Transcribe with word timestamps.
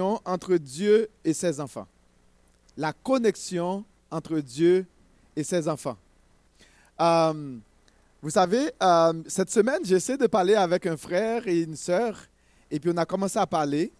entre 0.00 0.56
Dieu 0.56 1.08
et 1.24 1.32
ses 1.32 1.60
enfants. 1.60 1.86
La 2.76 2.92
connexion 2.92 3.84
entre 4.10 4.40
Dieu 4.40 4.86
et 5.36 5.44
ses 5.44 5.68
enfants. 5.68 5.96
Euh, 7.00 7.58
vous 8.22 8.30
savez, 8.30 8.70
euh, 8.82 9.22
cette 9.26 9.50
semaine, 9.50 9.84
j'essaie 9.84 10.16
de 10.16 10.26
parler 10.26 10.54
avec 10.54 10.86
un 10.86 10.96
frère 10.96 11.46
et 11.46 11.62
une 11.62 11.76
sœur, 11.76 12.18
et 12.70 12.80
puis 12.80 12.90
on 12.92 12.96
a 12.96 13.04
commencé 13.04 13.38
à 13.38 13.46
parler, 13.46 13.92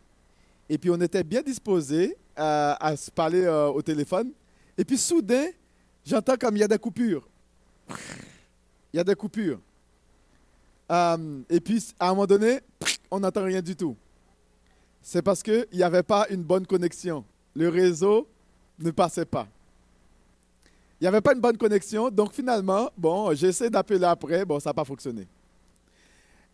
et 0.68 0.78
puis 0.78 0.90
on 0.90 1.00
était 1.00 1.24
bien 1.24 1.42
disposés 1.42 2.16
euh, 2.38 2.74
à 2.78 2.96
se 2.96 3.10
parler 3.10 3.46
au 3.46 3.82
téléphone, 3.82 4.32
et 4.78 4.84
puis 4.84 4.98
soudain, 4.98 5.46
j'entends 6.04 6.36
comme 6.36 6.56
il 6.56 6.60
y 6.60 6.64
a 6.64 6.68
des 6.68 6.78
coupures. 6.78 7.28
Il 8.92 8.96
y 8.96 9.00
a 9.00 9.04
des 9.04 9.14
coupures. 9.14 9.60
et 10.90 11.60
puis, 11.60 11.84
à 11.98 12.08
un 12.08 12.10
moment 12.10 12.26
donné, 12.26 12.60
on 13.10 13.20
n'entend 13.20 13.44
rien 13.44 13.60
du 13.60 13.76
tout 13.76 13.96
c'est 15.06 15.20
parce 15.20 15.42
qu'il 15.42 15.66
n'y 15.70 15.82
avait 15.82 16.02
pas 16.02 16.26
une 16.30 16.42
bonne 16.42 16.66
connexion. 16.66 17.26
Le 17.54 17.68
réseau 17.68 18.26
ne 18.78 18.90
passait 18.90 19.26
pas. 19.26 19.46
Il 20.98 21.04
n'y 21.04 21.08
avait 21.08 21.20
pas 21.20 21.34
une 21.34 21.40
bonne 21.40 21.58
connexion, 21.58 22.08
donc 22.08 22.32
finalement, 22.32 22.90
bon, 22.96 23.34
j'essaie 23.34 23.68
d'appeler 23.68 24.02
après, 24.02 24.46
bon, 24.46 24.58
ça 24.58 24.70
n'a 24.70 24.74
pas 24.74 24.84
fonctionné. 24.84 25.28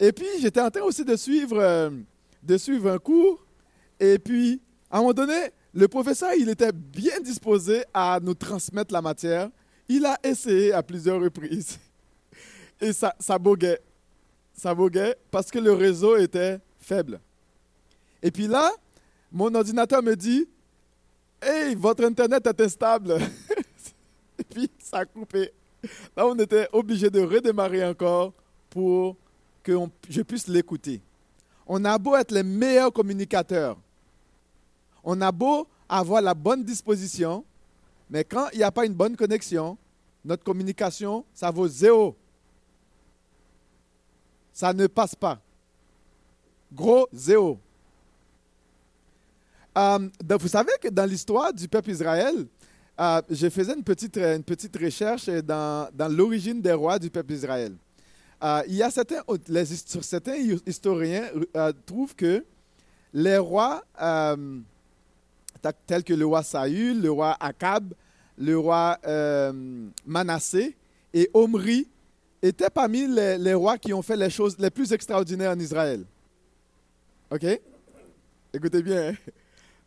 Et 0.01 0.11
puis, 0.11 0.27
j'étais 0.41 0.61
en 0.61 0.69
train 0.69 0.83
aussi 0.83 1.05
de 1.05 1.15
suivre, 1.15 1.59
euh, 1.61 1.91
de 2.43 2.59
suivre 2.59 2.91
un 2.91 2.99
cours, 2.99 3.47
et 4.01 4.19
puis, 4.19 4.61
à 4.91 4.97
un 4.97 5.01
moment 5.03 5.13
donné, 5.13 5.53
le 5.73 5.87
professeur, 5.87 6.33
il 6.37 6.49
était 6.49 6.73
bien 6.73 7.21
disposé 7.21 7.85
à 7.95 8.19
nous 8.21 8.35
transmettre 8.35 8.93
la 8.93 9.01
matière. 9.01 9.49
Il 9.89 10.05
a 10.05 10.19
essayé 10.25 10.73
à 10.73 10.83
plusieurs 10.83 11.21
reprises. 11.21 11.79
Et 12.80 12.93
ça, 12.93 13.15
ça 13.21 13.39
boguait. 13.39 13.79
Ça 14.53 14.75
boguait 14.75 15.15
parce 15.30 15.53
que 15.53 15.61
le 15.61 15.73
réseau 15.73 16.17
était 16.17 16.59
faible. 16.80 17.21
Et 18.23 18.30
puis 18.30 18.47
là, 18.47 18.70
mon 19.33 19.55
ordinateur 19.55 20.02
me 20.02 20.15
dit 20.15 20.48
Hey, 21.42 21.74
votre 21.74 22.05
Internet 22.05 22.46
est 22.46 22.60
instable. 22.60 23.19
Et 24.38 24.45
puis, 24.45 24.71
ça 24.79 24.99
a 24.99 25.04
coupé. 25.07 25.52
Là, 26.16 26.27
on 26.27 26.38
était 26.38 26.68
obligé 26.73 27.09
de 27.09 27.21
redémarrer 27.21 27.85
encore 27.85 28.35
pour 28.68 29.16
que 29.62 29.73
je 30.09 30.21
puisse 30.23 30.46
l'écouter. 30.49 31.01
On 31.66 31.85
a 31.85 31.96
beau 31.99 32.16
être 32.16 32.32
les 32.32 32.43
meilleurs 32.43 32.93
communicateurs. 32.93 33.79
On 35.02 35.21
a 35.21 35.32
beau 35.32 35.66
avoir 35.88 36.21
la 36.21 36.34
bonne 36.34 36.62
disposition, 36.62 37.45
mais 38.10 38.24
quand 38.24 38.49
il 38.52 38.59
n'y 38.59 38.65
a 38.65 38.71
pas 38.71 38.84
une 38.84 38.95
bonne 38.95 39.16
connexion, 39.16 39.79
notre 40.24 40.45
communication, 40.45 41.24
ça 41.32 41.51
vaut 41.51 41.68
zéro. 41.68 42.16
Ça 44.52 44.73
ne 44.73 44.87
passe 44.87 45.15
pas. 45.15 45.40
Gros 46.73 47.09
zéro. 47.12 47.59
Euh, 49.79 50.09
vous 50.38 50.49
savez 50.49 50.73
que 50.80 50.88
dans 50.88 51.09
l'histoire 51.09 51.52
du 51.52 51.68
peuple 51.68 51.90
Israël, 51.90 52.46
euh, 53.01 53.23
je 53.30 53.49
faisais 53.49 53.74
une 53.74 53.85
petite, 53.85 54.18
une 54.18 54.43
petite 54.43 54.77
recherche 54.77 55.29
dans, 55.29 55.88
dans 55.95 56.09
l'origine 56.09 56.60
des 56.60 56.73
rois 56.73 56.99
du 56.99 57.10
peuple 57.10 57.32
Israël. 57.32 57.74
Euh, 58.43 58.62
il 58.66 58.74
y 58.74 58.82
a 58.82 58.90
certains, 58.90 59.23
les, 59.49 59.65
certains 59.65 60.37
historiens 60.66 61.29
trouvent 61.87 62.15
que 62.15 62.45
les 63.12 63.38
rois, 63.38 63.85
tels 65.87 66.05
que 66.05 66.15
le 66.15 66.27
roi 66.27 66.43
Saül, 66.43 67.00
le 67.00 67.10
roi 67.10 67.37
Akab, 67.38 67.94
le 68.38 68.59
roi 68.59 68.99
Manassé 70.06 70.77
et 71.12 71.31
Omri, 71.34 71.87
étaient 72.43 72.71
parmi 72.71 73.06
les, 73.06 73.37
les, 73.37 73.55
rois 73.55 73.77
qui 73.77 73.93
ont 73.93 74.00
fait 74.00 74.16
les 74.16 74.31
choses 74.31 74.56
les 74.59 74.71
plus 74.71 74.93
extraordinaires 74.93 75.53
en 75.53 75.59
Israël. 75.59 76.05
OK? 77.31 77.44
Écoutez 78.53 78.82
bien. 78.82 79.10
Hein? 79.10 79.15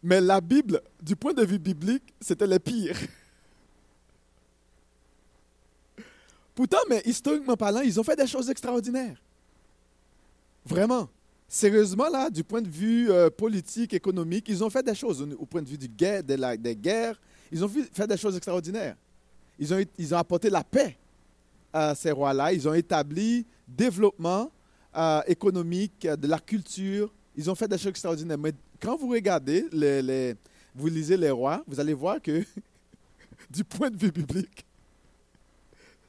Mais 0.03 0.19
la 0.19 0.41
Bible, 0.41 0.81
du 1.01 1.15
point 1.15 1.33
de 1.33 1.45
vue 1.45 1.59
biblique, 1.59 2.13
c'était 2.19 2.45
le 2.45 2.59
pire. 2.59 2.97
Pourtant, 6.53 6.79
mais 6.89 7.01
historiquement 7.05 7.55
parlant, 7.55 7.79
ils 7.81 7.97
ont 7.99 8.03
fait 8.03 8.17
des 8.17 8.27
choses 8.27 8.49
extraordinaires. 8.49 9.17
Vraiment. 10.65 11.09
Sérieusement, 11.47 12.09
là, 12.09 12.29
du 12.29 12.43
point 12.43 12.61
de 12.61 12.67
vue 12.67 13.11
euh, 13.11 13.29
politique, 13.29 13.93
économique, 13.93 14.45
ils 14.49 14.63
ont 14.63 14.69
fait 14.69 14.83
des 14.83 14.95
choses. 14.95 15.25
Au 15.37 15.45
point 15.45 15.61
de 15.61 15.69
vue 15.69 15.77
du 15.77 15.87
guerre, 15.87 16.23
des 16.23 16.75
guerres, 16.75 17.19
ils 17.51 17.63
ont 17.63 17.69
fait 17.69 18.07
des 18.07 18.17
choses 18.17 18.35
extraordinaires. 18.35 18.95
Ils 19.57 19.73
ont, 19.73 19.83
ils 19.97 20.13
ont 20.13 20.17
apporté 20.17 20.49
la 20.49 20.63
paix 20.63 20.97
à 21.71 21.95
ces 21.95 22.11
rois-là. 22.11 22.51
Ils 22.53 22.67
ont 22.67 22.73
établi 22.73 23.45
développement 23.67 24.51
euh, 24.95 25.21
économique, 25.27 26.07
de 26.07 26.27
la 26.27 26.39
culture. 26.39 27.13
Ils 27.35 27.49
ont 27.49 27.55
fait 27.55 27.67
des 27.67 27.77
choses 27.77 27.87
extraordinaires. 27.87 28.37
Mais 28.37 28.53
quand 28.79 28.95
vous 28.95 29.09
regardez, 29.09 29.67
les, 29.71 30.35
vous 30.75 30.87
lisez 30.87 31.17
les 31.17 31.31
rois, 31.31 31.63
vous 31.67 31.79
allez 31.79 31.93
voir 31.93 32.21
que 32.21 32.43
du 33.49 33.63
point 33.63 33.89
de 33.89 33.97
vue 33.97 34.11
biblique, 34.11 34.65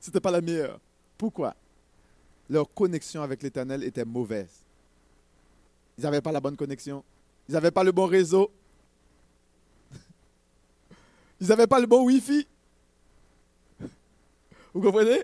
ce 0.00 0.10
n'était 0.10 0.20
pas 0.20 0.30
la 0.30 0.40
meilleure. 0.40 0.78
Pourquoi? 1.16 1.54
Leur 2.50 2.72
connexion 2.72 3.22
avec 3.22 3.42
l'Éternel 3.42 3.82
était 3.84 4.04
mauvaise. 4.04 4.64
Ils 5.96 6.02
n'avaient 6.04 6.20
pas 6.20 6.32
la 6.32 6.40
bonne 6.40 6.56
connexion. 6.56 7.02
Ils 7.48 7.52
n'avaient 7.52 7.70
pas 7.70 7.84
le 7.84 7.92
bon 7.92 8.06
réseau. 8.06 8.50
Ils 11.40 11.46
n'avaient 11.48 11.66
pas 11.66 11.80
le 11.80 11.86
bon 11.86 12.04
Wi-Fi. 12.04 12.46
Vous 14.74 14.82
comprenez? 14.82 15.22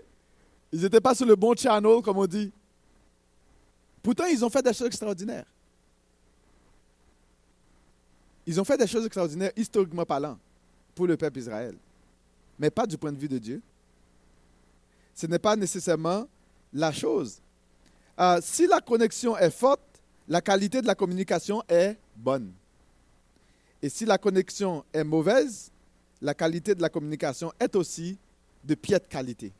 Ils 0.71 0.81
n'étaient 0.81 1.01
pas 1.01 1.13
sur 1.13 1.25
le 1.25 1.35
bon 1.35 1.53
channel, 1.55 2.01
comme 2.01 2.17
on 2.17 2.25
dit. 2.25 2.51
Pourtant, 4.01 4.25
ils 4.25 4.43
ont 4.43 4.49
fait 4.49 4.63
des 4.63 4.73
choses 4.73 4.87
extraordinaires. 4.87 5.45
Ils 8.51 8.59
ont 8.59 8.65
fait 8.65 8.75
des 8.75 8.85
choses 8.85 9.05
extraordinaires, 9.05 9.53
historiquement 9.55 10.03
parlant, 10.03 10.37
pour 10.93 11.07
le 11.07 11.15
peuple 11.15 11.39
Israël, 11.39 11.73
mais 12.59 12.69
pas 12.69 12.85
du 12.85 12.97
point 12.97 13.13
de 13.13 13.17
vue 13.17 13.29
de 13.29 13.37
Dieu. 13.37 13.61
Ce 15.15 15.25
n'est 15.25 15.39
pas 15.39 15.55
nécessairement 15.55 16.27
la 16.73 16.91
chose. 16.91 17.39
Euh, 18.19 18.41
si 18.43 18.67
la 18.67 18.81
connexion 18.81 19.37
est 19.37 19.51
forte, 19.51 20.01
la 20.27 20.41
qualité 20.41 20.81
de 20.81 20.87
la 20.87 20.95
communication 20.95 21.63
est 21.69 21.97
bonne. 22.13 22.51
Et 23.81 23.87
si 23.87 24.03
la 24.03 24.17
connexion 24.17 24.83
est 24.91 25.05
mauvaise, 25.05 25.71
la 26.21 26.33
qualité 26.33 26.75
de 26.75 26.81
la 26.81 26.89
communication 26.89 27.53
est 27.57 27.73
aussi 27.77 28.17
de 28.65 28.75
piètre 28.75 29.07
qualité. 29.07 29.53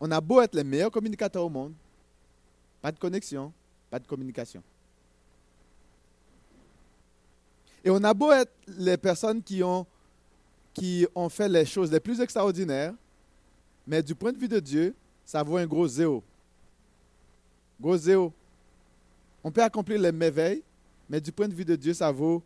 On 0.00 0.10
a 0.10 0.20
beau 0.20 0.40
être 0.40 0.56
les 0.56 0.64
meilleurs 0.64 0.90
communicateurs 0.90 1.44
au 1.44 1.48
monde, 1.48 1.74
pas 2.80 2.90
de 2.90 2.98
connexion, 2.98 3.52
pas 3.88 4.00
de 4.00 4.06
communication. 4.08 4.64
Et 7.84 7.90
on 7.90 8.02
a 8.04 8.14
beau 8.14 8.30
être 8.32 8.52
les 8.78 8.96
personnes 8.96 9.42
qui 9.42 9.62
ont, 9.62 9.86
qui 10.72 11.06
ont 11.14 11.28
fait 11.28 11.48
les 11.48 11.64
choses 11.64 11.90
les 11.90 12.00
plus 12.00 12.20
extraordinaires, 12.20 12.94
mais 13.86 14.02
du 14.02 14.14
point 14.14 14.32
de 14.32 14.38
vue 14.38 14.48
de 14.48 14.60
Dieu, 14.60 14.94
ça 15.24 15.42
vaut 15.42 15.56
un 15.56 15.66
gros 15.66 15.88
zéro. 15.88 16.22
Gros 17.80 17.96
zéro. 17.96 18.32
On 19.42 19.50
peut 19.50 19.62
accomplir 19.62 20.00
les 20.00 20.12
merveilles, 20.12 20.62
mais 21.08 21.20
du 21.20 21.32
point 21.32 21.48
de 21.48 21.54
vue 21.54 21.64
de 21.64 21.74
Dieu, 21.74 21.92
ça 21.92 22.12
vaut 22.12 22.42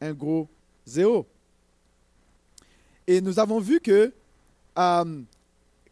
un 0.00 0.12
gros 0.12 0.48
zéro. 0.86 1.26
Et 3.06 3.20
nous 3.20 3.38
avons 3.40 3.58
vu 3.58 3.80
que 3.80 4.12
euh, 4.78 5.22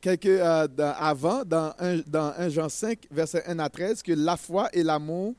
quelques, 0.00 0.26
euh, 0.26 0.68
avant, 0.96 1.44
dans 1.44 1.74
1, 1.78 1.98
dans 2.06 2.32
1 2.38 2.48
Jean 2.50 2.68
5, 2.68 3.08
verset 3.10 3.44
1 3.46 3.58
à 3.58 3.68
13, 3.68 4.02
que 4.02 4.12
la 4.12 4.36
foi 4.36 4.68
et 4.72 4.84
l'amour 4.84 5.34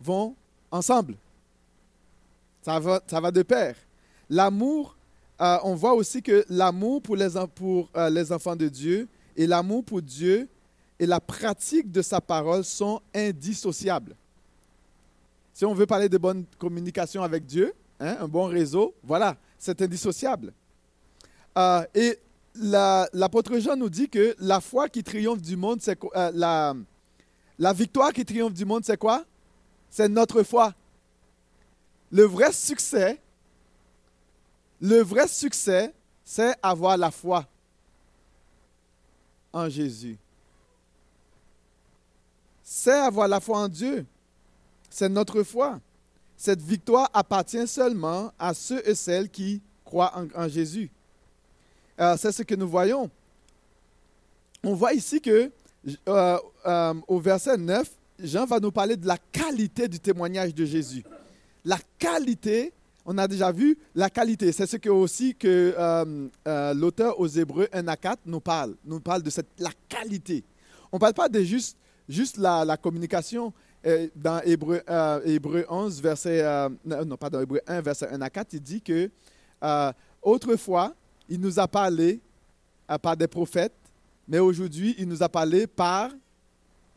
vont 0.00 0.36
ensemble. 0.70 1.16
Ça 2.66 2.80
va, 2.80 3.00
ça 3.06 3.20
va 3.20 3.30
de 3.30 3.42
pair. 3.44 3.76
L'amour, 4.28 4.96
euh, 5.40 5.56
on 5.62 5.76
voit 5.76 5.94
aussi 5.94 6.20
que 6.20 6.44
l'amour 6.48 7.00
pour, 7.00 7.14
les, 7.14 7.28
pour 7.54 7.88
euh, 7.96 8.10
les 8.10 8.32
enfants 8.32 8.56
de 8.56 8.66
Dieu 8.66 9.06
et 9.36 9.46
l'amour 9.46 9.84
pour 9.84 10.02
Dieu 10.02 10.48
et 10.98 11.06
la 11.06 11.20
pratique 11.20 11.92
de 11.92 12.02
sa 12.02 12.20
parole 12.20 12.64
sont 12.64 13.00
indissociables. 13.14 14.16
Si 15.54 15.64
on 15.64 15.74
veut 15.74 15.86
parler 15.86 16.08
de 16.08 16.18
bonne 16.18 16.44
communication 16.58 17.22
avec 17.22 17.46
Dieu, 17.46 17.72
hein, 18.00 18.16
un 18.18 18.26
bon 18.26 18.46
réseau, 18.46 18.92
voilà, 19.04 19.36
c'est 19.56 19.80
indissociable. 19.80 20.52
Euh, 21.56 21.84
et 21.94 22.18
l'apôtre 22.56 23.60
Jean 23.60 23.76
nous 23.76 23.90
dit 23.90 24.08
que 24.08 24.34
la 24.40 24.60
foi 24.60 24.88
qui 24.88 25.04
triomphe 25.04 25.40
du 25.40 25.56
monde, 25.56 25.78
la, 26.34 26.74
la 27.60 27.72
victoire 27.72 28.12
qui 28.12 28.24
triomphe 28.24 28.54
du 28.54 28.64
monde, 28.64 28.84
c'est 28.84 28.98
quoi? 28.98 29.24
C'est 29.88 30.08
notre 30.08 30.42
foi. 30.42 30.74
Le 32.10 32.22
vrai 32.24 32.52
succès, 32.52 33.20
c'est 36.24 36.54
avoir 36.62 36.96
la 36.96 37.10
foi 37.10 37.46
en 39.52 39.68
Jésus. 39.68 40.18
C'est 42.62 42.92
avoir 42.92 43.28
la 43.28 43.40
foi 43.40 43.58
en 43.58 43.68
Dieu. 43.68 44.06
C'est 44.90 45.08
notre 45.08 45.42
foi. 45.42 45.80
Cette 46.36 46.60
victoire 46.60 47.08
appartient 47.14 47.66
seulement 47.66 48.32
à 48.38 48.52
ceux 48.54 48.86
et 48.86 48.94
celles 48.94 49.30
qui 49.30 49.62
croient 49.84 50.12
en, 50.34 50.48
Jésus. 50.48 50.90
Euh, 51.98 52.16
c'est 52.18 52.32
ce 52.32 52.42
que 52.42 52.54
nous 52.54 52.68
voyons. 52.68 53.10
On 54.62 54.74
voit 54.74 54.92
ici 54.92 55.20
que 55.20 55.50
euh, 56.08 56.38
euh, 56.66 56.94
au 57.06 57.18
verset 57.20 57.56
9, 57.56 57.90
Jean 58.18 58.44
va 58.44 58.60
nous 58.60 58.72
parler 58.72 58.96
de 58.96 59.06
la 59.06 59.16
qualité 59.16 59.88
du 59.88 60.00
témoignage 60.00 60.54
de 60.54 60.64
Jésus 60.64 61.04
la 61.66 61.78
qualité, 61.98 62.72
on 63.04 63.18
a 63.18 63.26
déjà 63.26 63.50
vu 63.50 63.76
la 63.94 64.08
qualité. 64.08 64.52
C'est 64.52 64.66
ce 64.66 64.76
que 64.76 64.88
aussi 64.88 65.34
que 65.34 65.74
euh, 65.76 66.28
euh, 66.46 66.72
l'auteur 66.74 67.18
aux 67.18 67.26
Hébreux 67.26 67.68
1 67.72 67.88
à 67.88 67.96
4 67.96 68.20
nous 68.26 68.40
parle. 68.40 68.76
Nous 68.84 69.00
parle 69.00 69.22
de 69.22 69.30
cette, 69.30 69.48
la 69.58 69.70
qualité. 69.88 70.44
On 70.92 70.96
ne 70.96 71.00
parle 71.00 71.14
pas 71.14 71.28
de 71.28 71.40
juste, 71.42 71.76
juste 72.08 72.36
la, 72.38 72.76
communication. 72.76 73.52
Euh, 73.84 74.08
dans 74.14 74.40
Hébreu, 74.42 74.80
Hébreu 75.24 75.66
11, 75.68 76.00
verset, 76.00 76.68
non, 76.84 77.16
pas 77.16 77.30
dans 77.30 77.40
Hébreu 77.40 77.60
1, 77.66 77.80
verset 77.80 78.08
1 78.10 78.20
à 78.20 78.30
4, 78.30 78.54
il 78.54 78.60
dit 78.60 78.80
que 78.80 79.10
autrefois, 80.22 80.94
il 81.28 81.40
nous 81.40 81.58
a 81.58 81.66
parlé 81.66 82.20
par 83.02 83.16
des 83.16 83.26
prophètes, 83.26 83.74
mais 84.28 84.38
aujourd'hui, 84.38 84.94
il 84.98 85.08
nous 85.08 85.22
a 85.22 85.28
parlé 85.28 85.66
par 85.66 86.10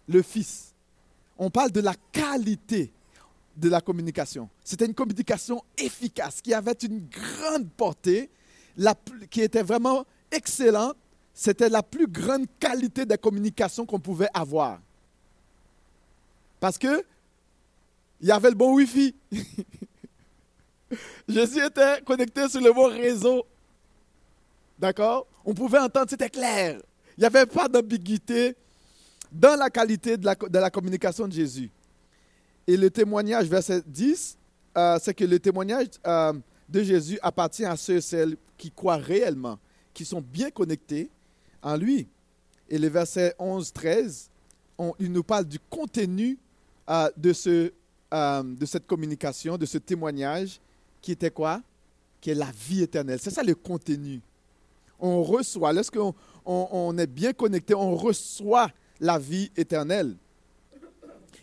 le 0.07 0.21
Fils. 0.21 0.73
On 1.37 1.49
parle 1.49 1.71
de 1.71 1.81
la 1.81 1.93
qualité 2.11 2.91
de 3.59 3.69
la 3.69 3.81
communication. 3.81 4.49
C'était 4.63 4.85
une 4.85 4.93
communication 4.93 5.63
efficace, 5.77 6.41
qui 6.41 6.53
avait 6.53 6.77
une 6.83 7.07
grande 7.07 7.69
portée, 7.71 8.29
qui 9.29 9.41
était 9.41 9.63
vraiment 9.63 10.05
excellente. 10.31 10.95
C'était 11.33 11.69
la 11.69 11.83
plus 11.83 12.07
grande 12.07 12.45
qualité 12.59 13.05
de 13.05 13.15
communication 13.15 13.85
qu'on 13.85 13.99
pouvait 13.99 14.29
avoir. 14.33 14.79
Parce 16.59 16.77
que 16.77 17.03
il 18.21 18.27
y 18.27 18.31
avait 18.31 18.49
le 18.49 18.55
bon 18.55 18.73
Wi-Fi. 18.75 19.15
Jésus 21.27 21.63
était 21.63 22.01
connecté 22.01 22.49
sur 22.49 22.59
le 22.59 22.73
bon 22.73 22.89
réseau. 22.89 23.45
D'accord? 24.77 25.27
On 25.45 25.53
pouvait 25.53 25.79
entendre, 25.79 26.07
c'était 26.09 26.29
clair. 26.29 26.81
Il 27.17 27.21
n'y 27.21 27.25
avait 27.25 27.45
pas 27.45 27.67
d'ambiguïté 27.67 28.55
dans 29.31 29.55
la 29.57 29.69
qualité 29.69 30.17
de 30.17 30.25
la, 30.25 30.35
de 30.35 30.59
la, 30.59 30.69
communication 30.69 31.27
de 31.27 31.33
Jésus. 31.33 31.69
Et 32.69 32.77
le 32.77 32.91
témoignage, 32.91 33.47
verset 33.47 33.81
10, 33.83 34.37
euh, 34.77 34.99
c'est 35.01 35.15
que 35.15 35.23
le 35.23 35.39
témoignage 35.39 35.87
euh, 36.05 36.33
de 36.69 36.83
Jésus 36.83 37.17
appartient 37.23 37.65
à 37.65 37.75
ceux 37.75 37.95
et 37.95 38.01
celles 38.01 38.37
qui 38.59 38.69
croient 38.69 38.97
réellement, 38.97 39.57
qui 39.91 40.05
sont 40.05 40.21
bien 40.21 40.51
connectés 40.51 41.09
en 41.63 41.75
lui. 41.75 42.07
Et 42.69 42.77
le 42.77 42.87
verset 42.87 43.33
11, 43.39 43.73
13, 43.73 44.29
il 44.99 45.11
nous 45.11 45.23
parle 45.23 45.45
du 45.45 45.57
contenu 45.57 46.37
euh, 46.91 47.09
de, 47.17 47.33
ce, 47.33 47.71
de 48.11 48.65
cette 48.67 48.85
communication, 48.85 49.57
de 49.57 49.65
ce 49.65 49.79
témoignage, 49.79 50.61
qui 51.01 51.13
était 51.13 51.31
quoi? 51.31 51.63
Qui 52.21 52.29
est 52.29 52.35
la 52.35 52.51
vie 52.51 52.83
éternelle. 52.83 53.17
C'est 53.19 53.31
ça 53.31 53.41
le 53.41 53.55
contenu 53.55 54.21
on 54.99 55.23
reçoit, 55.23 55.71
lorsqu'on 55.71 56.13
on, 56.45 56.97
est 56.97 57.07
bien 57.07 57.31
connecté, 57.31 57.73
on 57.73 57.95
reçoit 57.95 58.69
la 58.99 59.17
vie 59.17 59.49
éternelle. 59.55 60.17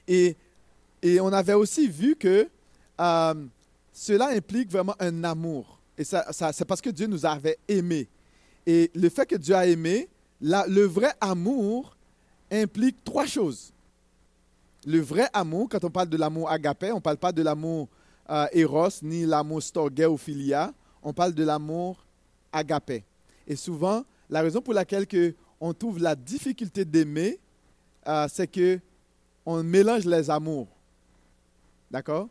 Et, 0.07 0.37
et 1.07 1.21
on 1.21 1.33
avait 1.33 1.55
aussi 1.55 1.87
vu 1.87 2.17
que 2.17 2.49
euh, 3.01 3.35
cela 3.93 4.27
implique 4.31 4.69
vraiment 4.73 4.97
un 4.99 5.23
amour. 5.23 5.81
Et 5.97 6.03
ça, 6.03 6.27
c'est 6.53 6.65
parce 6.65 6.81
que 6.81 6.91
Dieu 6.91 7.07
nous 7.07 7.25
avait 7.25 7.59
aimés. 7.69 8.09
Et 8.67 8.91
le 8.93 9.09
fait 9.09 9.25
que 9.25 9.37
Dieu 9.37 9.55
a 9.55 9.67
aimé, 9.69 10.09
le 10.41 10.83
vrai 10.83 11.13
amour 11.21 11.97
implique 12.51 13.05
trois 13.05 13.25
choses. 13.25 13.73
Le 14.85 14.99
vrai 14.99 15.29
amour, 15.33 15.69
quand 15.71 15.85
on 15.85 15.91
parle 15.91 16.09
de 16.09 16.17
l'amour 16.17 16.51
agapé, 16.51 16.91
on 16.91 16.97
ne 16.97 17.01
parle 17.01 17.19
pas 17.19 17.31
de 17.31 17.43
l'amour 17.43 17.89
euh, 18.29 18.47
eros 18.53 18.89
ni 19.03 19.25
l'amour 19.25 19.63
storge 19.63 20.01
ou 20.11 20.17
philia, 20.17 20.75
on 21.05 21.13
parle 21.13 21.35
de 21.35 21.45
l'amour 21.45 22.05
agapé. 22.53 23.05
Et 23.47 23.55
souvent, 23.55 24.05
la 24.29 24.43
raison 24.43 24.61
pour 24.61 24.75
laquelle 24.75 25.07
que 25.07 25.37
on 25.61 25.73
trouve 25.73 26.01
la 26.01 26.17
difficulté 26.17 26.85
d'aimer, 26.85 27.39
euh, 28.09 28.27
c'est 28.29 28.49
que 28.49 28.81
on 29.45 29.63
mélange 29.63 30.05
les 30.05 30.29
amours. 30.29 30.76
D'accord? 31.91 32.29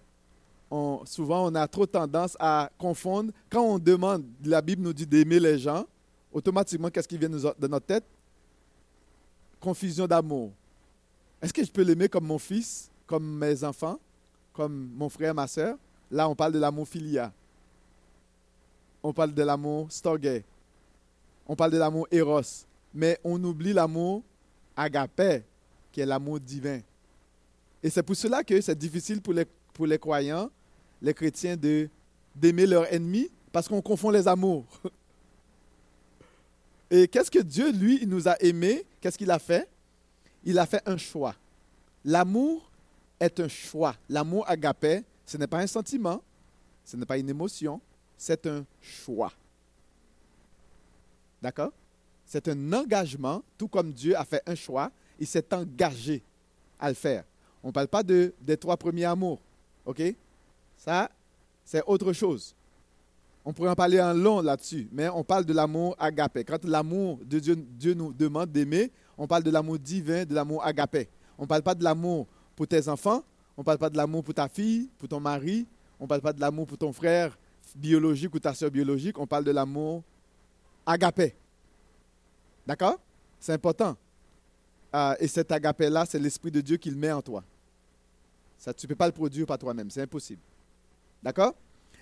Souvent, 1.05 1.47
on 1.49 1.55
a 1.55 1.67
trop 1.67 1.85
tendance 1.85 2.35
à 2.39 2.69
confondre. 2.77 3.31
Quand 3.49 3.63
on 3.63 3.79
demande, 3.79 4.25
la 4.43 4.61
Bible 4.61 4.81
nous 4.81 4.93
dit 4.93 5.05
d'aimer 5.05 5.39
les 5.39 5.57
gens, 5.57 5.85
automatiquement, 6.33 6.89
qu'est-ce 6.89 7.07
qui 7.07 7.17
vient 7.17 7.29
de 7.29 7.67
notre 7.67 7.85
tête? 7.85 8.03
Confusion 9.59 10.05
d'amour. 10.05 10.51
Est-ce 11.41 11.53
que 11.53 11.63
je 11.63 11.71
peux 11.71 11.83
l'aimer 11.83 12.09
comme 12.09 12.25
mon 12.25 12.39
fils, 12.39 12.89
comme 13.07 13.37
mes 13.37 13.63
enfants, 13.63 13.99
comme 14.53 14.89
mon 14.95 15.07
frère, 15.09 15.33
ma 15.33 15.47
soeur 15.47 15.77
Là, 16.11 16.27
on 16.27 16.35
parle 16.35 16.51
de 16.53 16.59
l'amour 16.59 16.87
filia. 16.87 17.31
On 19.01 19.13
parle 19.13 19.33
de 19.33 19.43
l'amour 19.43 19.91
storge 19.91 20.43
on 21.47 21.55
parle 21.55 21.71
de 21.71 21.77
l'amour 21.77 22.07
éros, 22.11 22.41
mais 22.93 23.19
on 23.23 23.41
oublie 23.43 23.73
l'amour 23.73 24.23
agapé, 24.75 25.43
qui 25.91 26.01
est 26.01 26.05
l'amour 26.05 26.39
divin. 26.39 26.79
Et 27.85 27.89
c'est 27.91 28.01
pour 28.01 28.15
cela 28.15 28.43
que 28.43 28.59
c'est 28.61 28.75
difficile 28.75 29.21
pour 29.21 29.31
les, 29.31 29.45
pour 29.71 29.85
les 29.85 29.99
croyants, 29.99 30.49
les 31.03 31.13
chrétiens, 31.13 31.55
de, 31.55 31.87
d'aimer 32.35 32.65
leurs 32.65 32.91
ennemis, 32.91 33.29
parce 33.51 33.67
qu'on 33.67 33.79
confond 33.79 34.09
les 34.09 34.27
amours. 34.27 34.65
Et 36.89 37.07
qu'est-ce 37.07 37.29
que 37.29 37.37
Dieu, 37.37 37.71
lui, 37.71 37.99
il 38.01 38.09
nous 38.09 38.27
a 38.27 38.41
aimés 38.41 38.83
Qu'est-ce 38.99 39.19
qu'il 39.19 39.29
a 39.29 39.37
fait? 39.37 39.69
Il 40.43 40.57
a 40.57 40.65
fait 40.65 40.81
un 40.87 40.97
choix. 40.97 41.35
L'amour 42.03 42.71
est 43.19 43.39
un 43.39 43.47
choix. 43.47 43.95
L'amour 44.09 44.49
agapé, 44.49 45.03
ce 45.23 45.37
n'est 45.37 45.45
pas 45.45 45.59
un 45.59 45.67
sentiment, 45.67 46.23
ce 46.83 46.97
n'est 46.97 47.05
pas 47.05 47.19
une 47.19 47.29
émotion, 47.29 47.79
c'est 48.17 48.47
un 48.47 48.65
choix. 48.81 49.31
D'accord? 51.39 51.71
C'est 52.25 52.47
un 52.47 52.73
engagement, 52.73 53.43
tout 53.59 53.67
comme 53.67 53.93
Dieu 53.93 54.17
a 54.17 54.25
fait 54.25 54.41
un 54.47 54.55
choix, 54.55 54.91
il 55.19 55.27
s'est 55.27 55.53
engagé 55.53 56.23
à 56.79 56.89
le 56.89 56.95
faire. 56.95 57.23
On 57.65 57.69
ne 57.69 57.73
parle 57.73 57.87
pas 57.87 58.03
de, 58.03 58.31
des 58.39 58.57
trois 58.57 58.77
premiers 58.77 59.05
amours. 59.05 59.41
OK? 59.87 59.99
Ça, 60.77 61.09
c'est 61.63 61.81
autre 61.87 62.13
chose. 62.13 62.53
On 63.43 63.53
pourrait 63.53 63.71
en 63.71 63.75
parler 63.75 63.99
en 63.99 64.13
long 64.13 64.39
là-dessus, 64.39 64.87
mais 64.91 65.09
on 65.09 65.23
parle 65.23 65.45
de 65.45 65.53
l'amour 65.53 65.95
agapé. 65.97 66.43
Quand 66.43 66.63
l'amour 66.63 67.19
de 67.25 67.39
Dieu, 67.39 67.55
Dieu 67.55 67.95
nous 67.95 68.13
demande 68.13 68.51
d'aimer, 68.51 68.91
on 69.17 69.25
parle 69.25 69.41
de 69.41 69.49
l'amour 69.49 69.79
divin, 69.79 70.25
de 70.25 70.35
l'amour 70.35 70.63
agapé. 70.63 71.09
On 71.39 71.41
ne 71.43 71.47
parle 71.47 71.63
pas 71.63 71.73
de 71.73 71.83
l'amour 71.83 72.27
pour 72.55 72.67
tes 72.67 72.87
enfants, 72.87 73.23
on 73.57 73.61
ne 73.61 73.65
parle 73.65 73.79
pas 73.79 73.89
de 73.89 73.97
l'amour 73.97 74.23
pour 74.23 74.35
ta 74.35 74.47
fille, 74.47 74.87
pour 74.99 75.09
ton 75.09 75.19
mari, 75.19 75.65
on 75.99 76.03
ne 76.03 76.07
parle 76.07 76.21
pas 76.21 76.33
de 76.33 76.41
l'amour 76.41 76.67
pour 76.67 76.77
ton 76.77 76.93
frère 76.93 77.35
biologique 77.75 78.33
ou 78.35 78.39
ta 78.39 78.53
soeur 78.53 78.69
biologique, 78.69 79.17
on 79.17 79.25
parle 79.25 79.43
de 79.43 79.51
l'amour 79.51 80.03
agapé. 80.85 81.35
D'accord? 82.67 82.99
C'est 83.39 83.53
important. 83.53 83.97
Euh, 84.93 85.15
et 85.19 85.27
cet 85.27 85.51
agapé-là, 85.51 86.05
c'est 86.05 86.19
l'Esprit 86.19 86.51
de 86.51 86.61
Dieu 86.61 86.77
qui 86.77 86.91
le 86.91 86.95
met 86.95 87.11
en 87.11 87.23
toi. 87.23 87.43
Ça, 88.57 88.73
tu 88.73 88.85
ne 88.85 88.89
peux 88.89 88.95
pas 88.95 89.07
le 89.07 89.13
produire 89.13 89.45
par 89.45 89.57
toi-même, 89.57 89.89
c'est 89.89 90.01
impossible. 90.01 90.41
D'accord? 91.21 91.53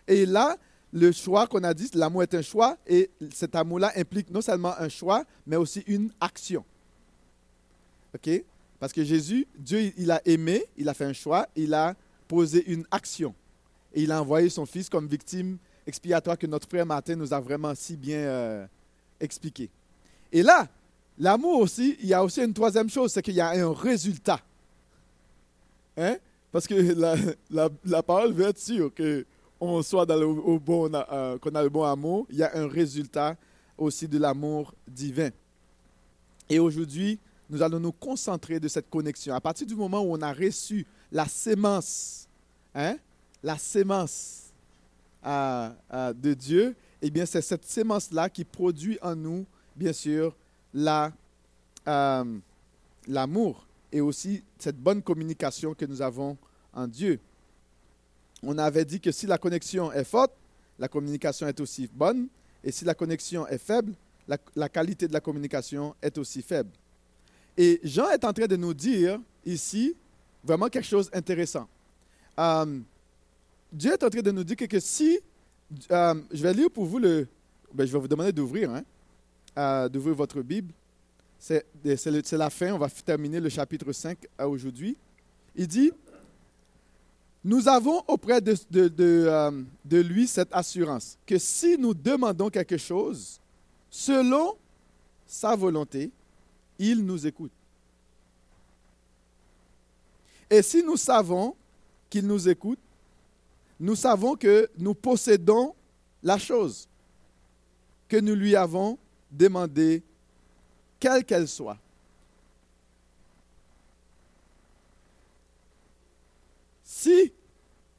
Et 0.07 0.25
là, 0.25 0.57
le 0.91 1.11
choix 1.11 1.47
qu'on 1.47 1.63
a 1.63 1.73
dit, 1.73 1.89
l'amour 1.93 2.23
est 2.23 2.33
un 2.35 2.41
choix, 2.41 2.77
et 2.85 3.09
cet 3.33 3.55
amour-là 3.55 3.91
implique 3.95 4.29
non 4.29 4.41
seulement 4.41 4.77
un 4.77 4.89
choix, 4.89 5.25
mais 5.47 5.55
aussi 5.55 5.83
une 5.87 6.11
action. 6.19 6.63
OK? 8.13 8.43
Parce 8.79 8.93
que 8.93 9.03
Jésus, 9.03 9.47
Dieu, 9.57 9.91
il 9.97 10.11
a 10.11 10.21
aimé, 10.25 10.63
il 10.77 10.87
a 10.89 10.93
fait 10.93 11.05
un 11.05 11.13
choix, 11.13 11.47
il 11.55 11.73
a 11.73 11.95
posé 12.27 12.63
une 12.71 12.85
action. 12.91 13.33
Et 13.93 14.03
il 14.03 14.11
a 14.11 14.21
envoyé 14.21 14.49
son 14.49 14.65
Fils 14.65 14.89
comme 14.89 15.07
victime 15.07 15.57
expiatoire 15.85 16.37
que 16.37 16.47
notre 16.47 16.67
frère 16.67 16.85
Martin 16.85 17.15
nous 17.15 17.33
a 17.33 17.39
vraiment 17.39 17.73
si 17.75 17.95
bien 17.95 18.17
euh, 18.17 18.67
expliqué. 19.19 19.69
Et 20.31 20.43
là, 20.43 20.67
l'amour 21.17 21.59
aussi, 21.59 21.97
il 22.01 22.07
y 22.07 22.13
a 22.13 22.23
aussi 22.23 22.41
une 22.41 22.53
troisième 22.53 22.89
chose, 22.89 23.11
c'est 23.11 23.21
qu'il 23.21 23.35
y 23.35 23.41
a 23.41 23.49
un 23.49 23.73
résultat. 23.73 24.39
Hein? 25.97 26.17
Parce 26.53 26.67
que 26.67 26.75
la, 27.49 28.03
parole 28.03 28.31
veut 28.31 28.45
être 28.45 28.59
sûre 28.59 28.91
qu'on 28.93 29.81
soit 29.81 30.05
dans 30.05 30.15
le, 30.17 30.27
au 30.27 30.59
bon, 30.59 30.87
euh, 30.93 31.39
qu'on 31.39 31.55
a 31.55 31.63
le 31.63 31.69
bon 31.69 31.83
amour. 31.83 32.27
Il 32.29 32.37
y 32.37 32.43
a 32.43 32.55
un 32.55 32.67
résultat 32.67 33.35
aussi 33.75 34.07
de 34.07 34.19
l'amour 34.19 34.71
divin. 34.87 35.31
Et 36.47 36.59
aujourd'hui, 36.59 37.17
nous 37.49 37.63
allons 37.63 37.79
nous 37.79 37.91
concentrer 37.91 38.59
de 38.59 38.67
cette 38.67 38.87
connexion. 38.87 39.33
À 39.33 39.41
partir 39.41 39.65
du 39.65 39.73
moment 39.73 40.01
où 40.03 40.13
on 40.13 40.21
a 40.21 40.31
reçu 40.31 40.85
la 41.11 41.25
sémence, 41.25 42.27
hein? 42.75 42.97
la 43.41 43.57
sémence 43.57 44.51
de 45.25 46.33
Dieu, 46.35 46.75
eh 47.01 47.09
bien, 47.09 47.25
c'est 47.25 47.41
cette 47.41 47.65
sémence-là 47.65 48.29
qui 48.29 48.43
produit 48.43 48.99
en 49.01 49.15
nous, 49.15 49.43
bien 49.75 49.91
sûr, 49.91 50.35
euh, 50.75 52.39
l'amour 53.07 53.65
et 53.93 54.01
aussi 54.01 54.43
cette 54.57 54.77
bonne 54.77 55.01
communication 55.03 55.75
que 55.75 55.85
nous 55.85 56.01
avons 56.01 56.35
en 56.73 56.87
Dieu. 56.87 57.19
On 58.41 58.57
avait 58.57 58.83
dit 58.83 58.99
que 58.99 59.11
si 59.11 59.27
la 59.27 59.37
connexion 59.37 59.93
est 59.93 60.03
forte, 60.03 60.33
la 60.79 60.87
communication 60.87 61.47
est 61.47 61.59
aussi 61.61 61.87
bonne, 61.93 62.27
et 62.63 62.71
si 62.71 62.83
la 62.83 62.95
connexion 62.95 63.47
est 63.47 63.59
faible, 63.59 63.93
la, 64.27 64.69
qualité 64.69 65.07
de 65.07 65.13
la 65.13 65.19
communication 65.19 65.95
est 66.01 66.17
aussi 66.17 66.41
faible. 66.41 66.71
Et 67.55 67.79
Jean 67.83 68.09
est 68.09 68.23
en 68.25 68.33
train 68.33 68.47
de 68.47 68.55
nous 68.55 68.73
dire 68.73 69.19
ici 69.45 69.95
vraiment 70.43 70.69
quelque 70.69 70.87
chose 70.87 71.11
d'intéressant. 71.11 71.67
Euh, 72.39 72.79
Dieu 73.71 73.91
est 73.93 74.03
en 74.03 74.09
train 74.09 74.21
de 74.21 74.31
nous 74.31 74.43
dire 74.43 74.55
que, 74.57 74.79
si, 74.79 75.19
euh, 75.91 76.15
je 76.31 76.41
vais 76.41 76.53
lire 76.53 76.71
pour 76.71 76.85
vous 76.85 76.97
le, 76.97 77.27
ben, 77.71 77.85
je 77.85 77.93
vais 77.93 77.99
vous 77.99 78.07
demander 78.07 78.31
d'ouvrir, 78.31 78.71
hein, 78.71 78.83
euh, 79.57 79.87
d'ouvrir 79.87 80.15
votre 80.15 80.41
Bible. 80.41 80.73
C'est 81.43 82.31
la 82.37 82.49
fin, 82.49 82.71
on 82.73 82.77
va 82.77 82.89
terminer 82.89 83.41
le 83.41 83.49
chapitre 83.49 83.91
5 83.91 84.17
aujourd'hui. 84.39 84.95
Il 85.53 85.67
dit, 85.67 85.91
nous 87.43 87.67
avons 87.67 88.01
auprès 88.07 88.39
euh, 88.41 89.63
de 89.83 89.97
lui 89.97 90.25
cette 90.25 90.53
assurance 90.53 91.17
que 91.25 91.37
si 91.37 91.77
nous 91.77 91.93
demandons 91.93 92.49
quelque 92.49 92.77
chose 92.77 93.41
selon 93.89 94.55
sa 95.27 95.53
volonté, 95.53 96.11
il 96.79 97.05
nous 97.05 97.27
écoute. 97.27 97.51
Et 100.49 100.61
si 100.61 100.81
nous 100.81 100.95
savons 100.95 101.57
qu'il 102.09 102.25
nous 102.25 102.47
écoute, 102.47 102.79
nous 103.81 103.97
savons 103.97 104.37
que 104.37 104.69
nous 104.77 104.93
possédons 104.93 105.75
la 106.21 106.37
chose 106.37 106.87
que 108.07 108.15
nous 108.15 108.33
lui 108.33 108.55
avons 108.55 108.97
demandée, 109.29 110.03
quelle 111.03 111.25
qu'elle 111.25 111.49
soit. 111.49 111.77
Si, 116.81 117.33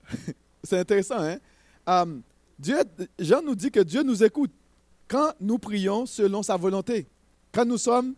c'est 0.62 0.78
intéressant, 0.78 1.18
hein? 1.20 1.36
Euh, 1.86 2.18
Jean 3.18 3.42
nous 3.42 3.54
dit 3.54 3.70
que 3.70 3.80
Dieu 3.80 4.02
nous 4.02 4.24
écoute 4.24 4.52
quand 5.06 5.34
nous 5.38 5.58
prions 5.58 6.06
selon 6.06 6.42
sa 6.42 6.56
volonté. 6.56 7.06
Quand 7.52 7.66
nous 7.66 7.76
sommes, 7.76 8.14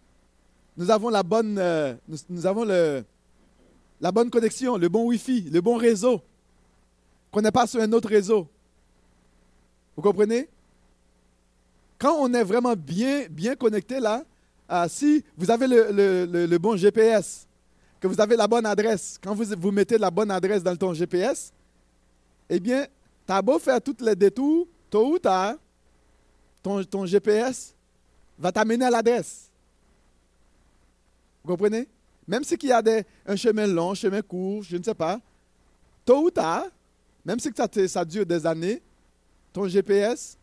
nous 0.77 0.89
avons 0.89 1.09
la 1.09 1.25
bonne, 1.25 1.59
euh, 1.59 1.97
nous, 2.29 2.47
avons 2.47 2.65
la 2.65 4.13
bonne 4.13 4.31
connexion, 4.31 4.77
le 4.77 4.89
bon 4.89 5.07
Wi-Fi, 5.07 5.51
le 5.51 5.61
bon 5.61 5.79
réseau, 5.79 6.23
qu'on 7.33 7.41
n'est 7.41 7.51
pas 7.51 7.67
sur 7.67 7.81
un 7.81 7.93
autre 7.93 8.09
réseau. 8.09 8.47
Vous 9.97 10.03
comprenez? 10.03 10.49
Quand 11.99 12.15
on 12.21 12.33
est 12.33 12.45
vraiment 12.45 12.77
bien, 12.77 13.27
bien 13.29 13.57
connecté 13.57 13.99
là, 13.99 14.23
euh, 14.71 14.87
si 14.89 15.25
vous 15.37 15.51
avez 15.51 15.67
le, 15.67 16.47
le, 16.47 16.59
bon 16.59 16.77
GPS, 16.77 17.47
que 18.01 18.09
vous 18.09 18.21
avez 18.21 18.37
la 18.37 18.49
bonne 18.49 18.67
adresse, 18.67 19.19
quand 19.23 19.35
vous, 19.35 19.45
vous 19.59 19.71
mettez 19.71 19.97
la 19.97 20.11
bonne 20.11 20.31
adresse 20.31 20.63
dans 20.63 20.77
ton 20.77 20.93
GPS, 20.93 21.53
eh 22.49 22.59
bien, 22.59 22.87
tu 23.27 23.33
as 23.33 23.43
beau 23.43 23.59
faire 23.59 23.81
tous 23.81 23.97
les 24.01 24.17
détours, 24.17 24.67
tôt 24.91 25.15
ou 25.15 25.19
tard, 25.19 25.55
ton, 26.63 26.83
ton 26.85 27.07
GPS 27.07 27.75
va 28.39 28.51
t'amener 28.51 28.85
à 28.85 28.91
l'adresse. 28.91 29.51
Vous 31.45 31.53
comprenez? 31.53 31.89
Même 32.27 32.43
si 32.43 32.55
il 32.55 32.69
y 32.69 32.73
a 32.73 32.83
des, 32.83 33.05
un 33.25 33.37
chemin 33.37 33.67
long, 33.67 33.93
un 33.93 33.95
chemin 33.95 34.21
court, 34.21 34.65
je 34.65 34.77
ne 34.77 34.83
sais 34.83 34.95
pas, 34.95 35.21
tôt 36.05 36.25
ou 36.25 36.31
tard, 36.31 36.67
même 37.25 37.39
si 37.39 37.51
ça, 37.57 37.69
ça 37.87 38.05
dure 38.05 38.27
des 38.27 38.45
années, 38.45 38.83
ton 39.53 39.69
GPS 39.69 40.37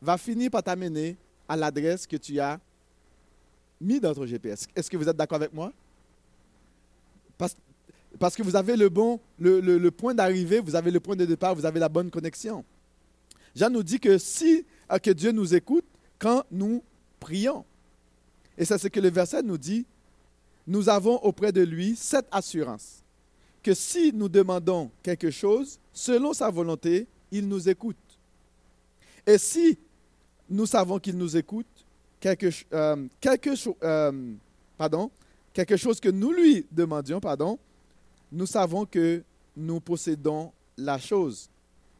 va 0.00 0.16
finir 0.16 0.50
par 0.50 0.62
t'amener 0.62 1.16
à 1.46 1.56
l'adresse 1.56 2.06
que 2.06 2.16
tu 2.16 2.40
as 2.40 2.58
mis 3.80 4.00
dans 4.00 4.14
ton 4.14 4.26
GPS. 4.26 4.66
Est-ce 4.74 4.90
que 4.90 4.96
vous 4.96 5.08
êtes 5.08 5.16
d'accord 5.16 5.36
avec 5.36 5.52
moi? 5.52 5.72
Parce, 8.18 8.34
que 8.34 8.42
vous 8.42 8.56
avez 8.56 8.76
le 8.76 8.88
bon, 8.88 9.20
le, 9.38 9.60
le, 9.60 9.90
point 9.90 10.14
d'arrivée, 10.14 10.58
vous 10.60 10.74
avez 10.74 10.90
le 10.90 10.98
point 10.98 11.14
de 11.14 11.24
départ, 11.24 11.54
vous 11.54 11.66
avez 11.66 11.78
la 11.78 11.88
bonne 11.88 12.10
connexion. 12.10 12.64
Jean 13.54 13.70
nous 13.70 13.82
dit 13.82 14.00
que 14.00 14.18
si 14.18 14.64
euh, 14.90 14.98
que 14.98 15.10
Dieu 15.10 15.32
nous 15.32 15.54
écoute 15.54 15.84
quand 16.18 16.44
nous 16.50 16.82
prions. 17.20 17.64
Et 18.56 18.64
c'est 18.64 18.78
ce 18.78 18.88
que 18.88 19.00
le 19.00 19.10
verset 19.10 19.42
nous 19.42 19.58
dit. 19.58 19.86
Nous 20.66 20.88
avons 20.88 21.16
auprès 21.22 21.52
de 21.52 21.62
lui 21.62 21.96
cette 21.96 22.26
assurance 22.30 23.02
que 23.62 23.74
si 23.74 24.12
nous 24.12 24.28
demandons 24.28 24.90
quelque 25.02 25.30
chose 25.30 25.78
selon 25.92 26.32
sa 26.32 26.50
volonté, 26.50 27.06
il 27.30 27.48
nous 27.48 27.68
écoute. 27.68 27.96
Et 29.26 29.38
si 29.38 29.78
nous 30.48 30.66
savons 30.66 30.98
qu'il 30.98 31.16
nous 31.16 31.36
écoute, 31.36 31.77
quelque, 32.20 32.46
euh, 32.72 33.08
euh, 33.82 34.32
pardon, 34.76 35.10
quelque 35.52 35.76
chose 35.76 36.00
que 36.00 36.08
nous 36.08 36.32
lui 36.32 36.66
demandions, 36.70 37.20
pardon, 37.20 37.58
nous 38.30 38.46
savons 38.46 38.84
que 38.84 39.22
nous 39.56 39.80
possédons 39.80 40.52
la 40.76 40.98
chose 40.98 41.48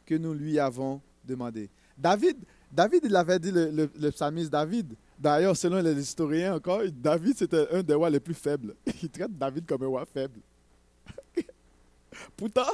que 0.07 0.15
nous 0.15 0.33
lui 0.33 0.59
avons 0.59 1.01
demandé. 1.25 1.69
David, 1.97 2.37
David, 2.71 3.03
il 3.05 3.17
avait 3.17 3.39
dit, 3.39 3.51
le, 3.51 3.91
le, 3.99 4.11
psalmiste 4.11 4.51
David, 4.51 4.95
d'ailleurs, 5.19 5.57
selon 5.57 5.81
les 5.81 5.99
historiens 6.01 6.55
encore, 6.55 6.83
David, 6.93 7.37
c'était 7.37 7.69
un 7.73 7.83
des 7.83 7.95
rois 7.95 8.11
les 8.11 8.21
plus 8.21 8.35
faibles. 8.35 8.75
Il 9.03 9.09
traite 9.09 9.37
David 9.37 9.67
comme 9.67 9.83
un 9.83 9.87
roi 9.87 10.05
faible. 10.07 10.41
Pourtant, 12.37 12.71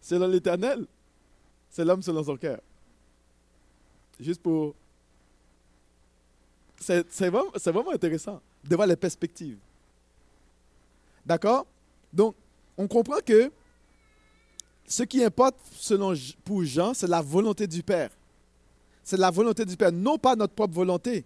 selon 0.00 0.28
l'Éternel, 0.28 0.86
c'est 1.68 1.84
l'homme 1.84 2.02
selon 2.02 2.22
son 2.24 2.36
cœur. 2.36 2.60
Juste 4.18 4.40
pour... 4.40 4.74
C'est 6.84 7.28
vraiment, 7.28 7.50
vraiment 7.54 7.92
intéressant 7.92 8.40
de 8.62 8.76
voir 8.76 8.86
les 8.86 8.96
perspectives. 8.96 9.58
D'accord? 11.24 11.66
Donc, 12.12 12.34
on 12.76 12.86
comprend 12.86 13.20
que 13.24 13.50
ce 14.86 15.02
qui 15.02 15.24
importe 15.24 15.56
selon, 15.72 16.14
pour 16.44 16.64
Jean, 16.64 16.92
c'est 16.92 17.06
la 17.06 17.22
volonté 17.22 17.66
du 17.66 17.82
Père 17.82 18.10
c'est 19.04 19.18
la 19.18 19.30
volonté 19.30 19.66
du 19.66 19.76
Père, 19.76 19.92
non 19.92 20.16
pas 20.16 20.34
notre 20.34 20.54
propre 20.54 20.74
volonté. 20.74 21.24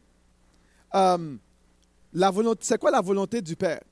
Euh, 0.94 1.36
volonté 2.12 2.60
c'est 2.64 2.78
quoi 2.78 2.90
la 2.90 3.00
volonté 3.00 3.40
du 3.40 3.54
Père? 3.54 3.82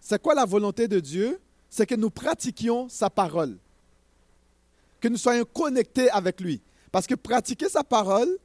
C'est 0.00 0.20
quoi 0.20 0.34
la 0.34 0.44
volonté 0.44 0.88
de 0.88 0.98
Dieu? 0.98 1.40
C'est 1.70 1.86
que 1.86 1.94
nous 1.94 2.10
pratiquions 2.10 2.88
sa 2.88 3.08
parole. 3.08 3.56
Que 5.00 5.08
nous 5.08 5.16
soyons 5.16 5.44
connectés 5.44 6.10
avec 6.10 6.40
lui. 6.40 6.60
Parce 6.90 7.06
que 7.06 7.14
pratiquer 7.14 7.68
sa 7.68 7.84
parole, 7.84 8.36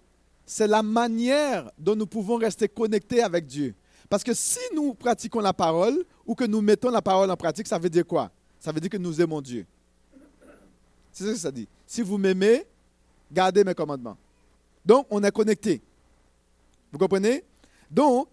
c'est 0.54 0.68
la 0.68 0.84
manière 0.84 1.72
dont 1.78 1.96
nous 1.96 2.06
pouvons 2.06 2.36
rester 2.36 2.68
connectés 2.68 3.24
avec 3.24 3.48
Dieu. 3.48 3.74
Parce 4.10 4.22
que 4.22 4.34
si 4.34 4.60
nous 4.76 4.94
pratiquons 4.94 5.40
la 5.40 5.54
parole 5.54 6.04
ou 6.26 6.36
que 6.36 6.44
nous 6.44 6.60
mettons 6.60 6.92
la 6.92 7.02
parole 7.02 7.32
en 7.32 7.38
pratique, 7.38 7.68
ça 7.68 7.80
veut 7.80 7.90
dire 7.90 8.06
quoi? 8.06 8.30
Ça 8.60 8.74
veut 8.74 8.82
dire 8.82 8.90
que 8.90 8.98
nous 8.98 9.22
aimons 9.22 9.40
Dieu. 9.40 9.66
C'est 11.14 11.24
ce 11.24 11.30
que 11.30 11.38
ça 11.38 11.52
dit. 11.52 11.70
Si 11.88 12.02
vous 12.02 12.18
m'aimez, 12.18 12.66
Gardez 13.32 13.64
mes 13.64 13.74
commandements. 13.74 14.18
Donc, 14.86 15.08
on 15.10 15.24
est 15.24 15.32
connecté. 15.32 15.82
Vous 16.92 16.98
comprenez? 16.98 17.46
Donc, 17.90 18.28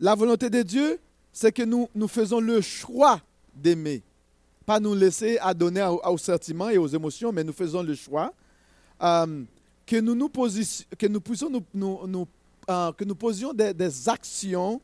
la 0.00 0.14
volonté 0.14 0.48
de 0.48 0.62
Dieu, 0.62 0.98
c'est 1.34 1.52
que 1.52 1.64
nous, 1.64 1.90
nous 1.94 2.08
faisons 2.08 2.40
le 2.40 2.62
choix 2.62 3.20
d'aimer. 3.54 4.02
Pas 4.64 4.80
nous 4.80 4.94
laisser 4.94 5.36
adonner 5.42 5.86
aux, 6.02 6.16
sentiments 6.16 6.70
et 6.70 6.78
aux 6.78 6.86
émotions, 6.86 7.30
mais 7.30 7.44
nous 7.44 7.52
faisons 7.52 7.82
le 7.82 7.94
choix 7.94 8.32
euh, 9.02 9.44
que, 9.88 9.96
nous 9.96 10.28
posions 13.14 13.52
des, 13.54 14.08
actions 14.08 14.80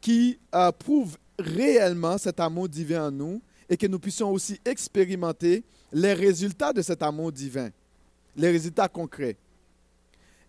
qui 0.00 0.38
euh, 0.54 0.72
prouvent 0.72 1.16
réellement 1.38 2.18
cet 2.18 2.40
amour 2.40 2.68
divin 2.68 3.06
en 3.08 3.10
nous 3.10 3.40
et 3.68 3.76
que 3.76 3.86
nous 3.86 3.98
puissions 4.00 4.30
aussi 4.30 4.60
expérimenter 4.64 5.62
les 5.92 6.12
résultats 6.14 6.72
de 6.72 6.82
cet 6.82 7.02
amour 7.02 7.30
divin 7.30 7.70
les 8.36 8.50
résultats 8.50 8.88
concrets. 8.88 9.36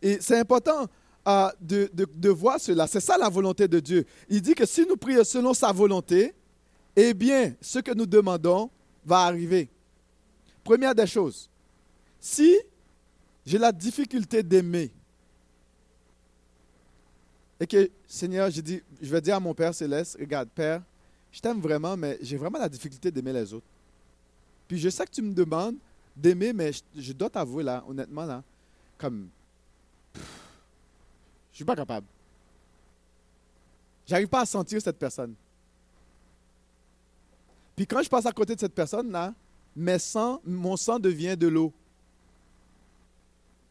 Et 0.02 0.18
c'est 0.20 0.40
important 0.40 0.88
euh, 1.28 1.50
de, 1.62 1.90
de, 1.94 2.30
voir 2.30 2.60
cela. 2.60 2.88
C'est 2.88 3.00
ça 3.00 3.18
la 3.18 3.30
volonté 3.30 3.68
de 3.68 3.80
Dieu. 3.80 4.06
Il 4.30 4.42
dit 4.42 4.54
que 4.54 4.66
si 4.66 4.86
nous 4.86 4.98
prions 4.98 5.24
selon 5.24 5.54
sa 5.54 5.72
volonté, 5.72 6.34
eh 6.96 7.14
bien, 7.14 7.54
ce 7.62 7.80
que 7.80 7.94
nous 7.94 8.06
demandons 8.06 8.70
va 9.06 9.20
arriver. 9.22 9.70
Première 10.64 10.96
des 10.96 11.08
choses, 11.08 11.50
si 12.20 12.56
j'ai 13.46 13.58
la 13.58 13.72
difficulté 13.72 14.44
d'aimer, 14.44 14.92
et 17.60 17.68
que, 17.68 17.90
Seigneur, 18.08 18.50
je, 18.50 18.60
dis, 18.60 18.82
je 19.02 19.10
vais 19.10 19.22
dire 19.22 19.36
à 19.36 19.40
mon 19.40 19.54
Père 19.54 19.74
céleste, 19.74 20.18
regarde, 20.20 20.50
Père, 20.50 20.82
je 21.32 21.40
t'aime 21.40 21.62
vraiment, 21.62 21.96
mais 21.96 22.18
j'ai 22.22 22.36
vraiment 22.36 22.60
la 22.60 22.68
difficulté 22.68 23.10
d'aimer 23.10 23.32
les 23.32 23.54
autres. 23.54 23.66
Puis 24.68 24.78
je 24.80 24.90
sais 24.90 25.06
que 25.06 25.12
tu 25.12 25.22
me 25.22 25.34
demandes 25.34 25.78
d'aimer, 26.16 26.52
mais 26.52 26.72
je, 26.96 27.14
dois 27.14 27.30
t'avouer, 27.30 27.64
là, 27.64 27.84
honnêtement, 27.88 28.26
là, 28.26 28.44
comme. 28.98 29.30
je 30.14 30.20
suis 31.54 31.64
pas 31.64 31.76
capable. 31.76 32.06
J'arrive 34.06 34.28
pas 34.28 34.42
à 34.42 34.46
sentir 34.46 34.82
cette 34.82 35.00
personne. 35.00 35.34
Puis 37.76 37.88
quand 37.88 38.04
je 38.04 38.10
passe 38.10 38.26
à 38.26 38.32
côté 38.32 38.56
de 38.56 38.60
cette 38.60 38.76
personne-là, 38.76 39.34
mes 39.76 40.00
sang, 40.00 40.42
mon 40.46 40.76
sang 40.76 41.00
devient 41.00 41.38
de 41.38 41.48
l'eau. 41.48 41.74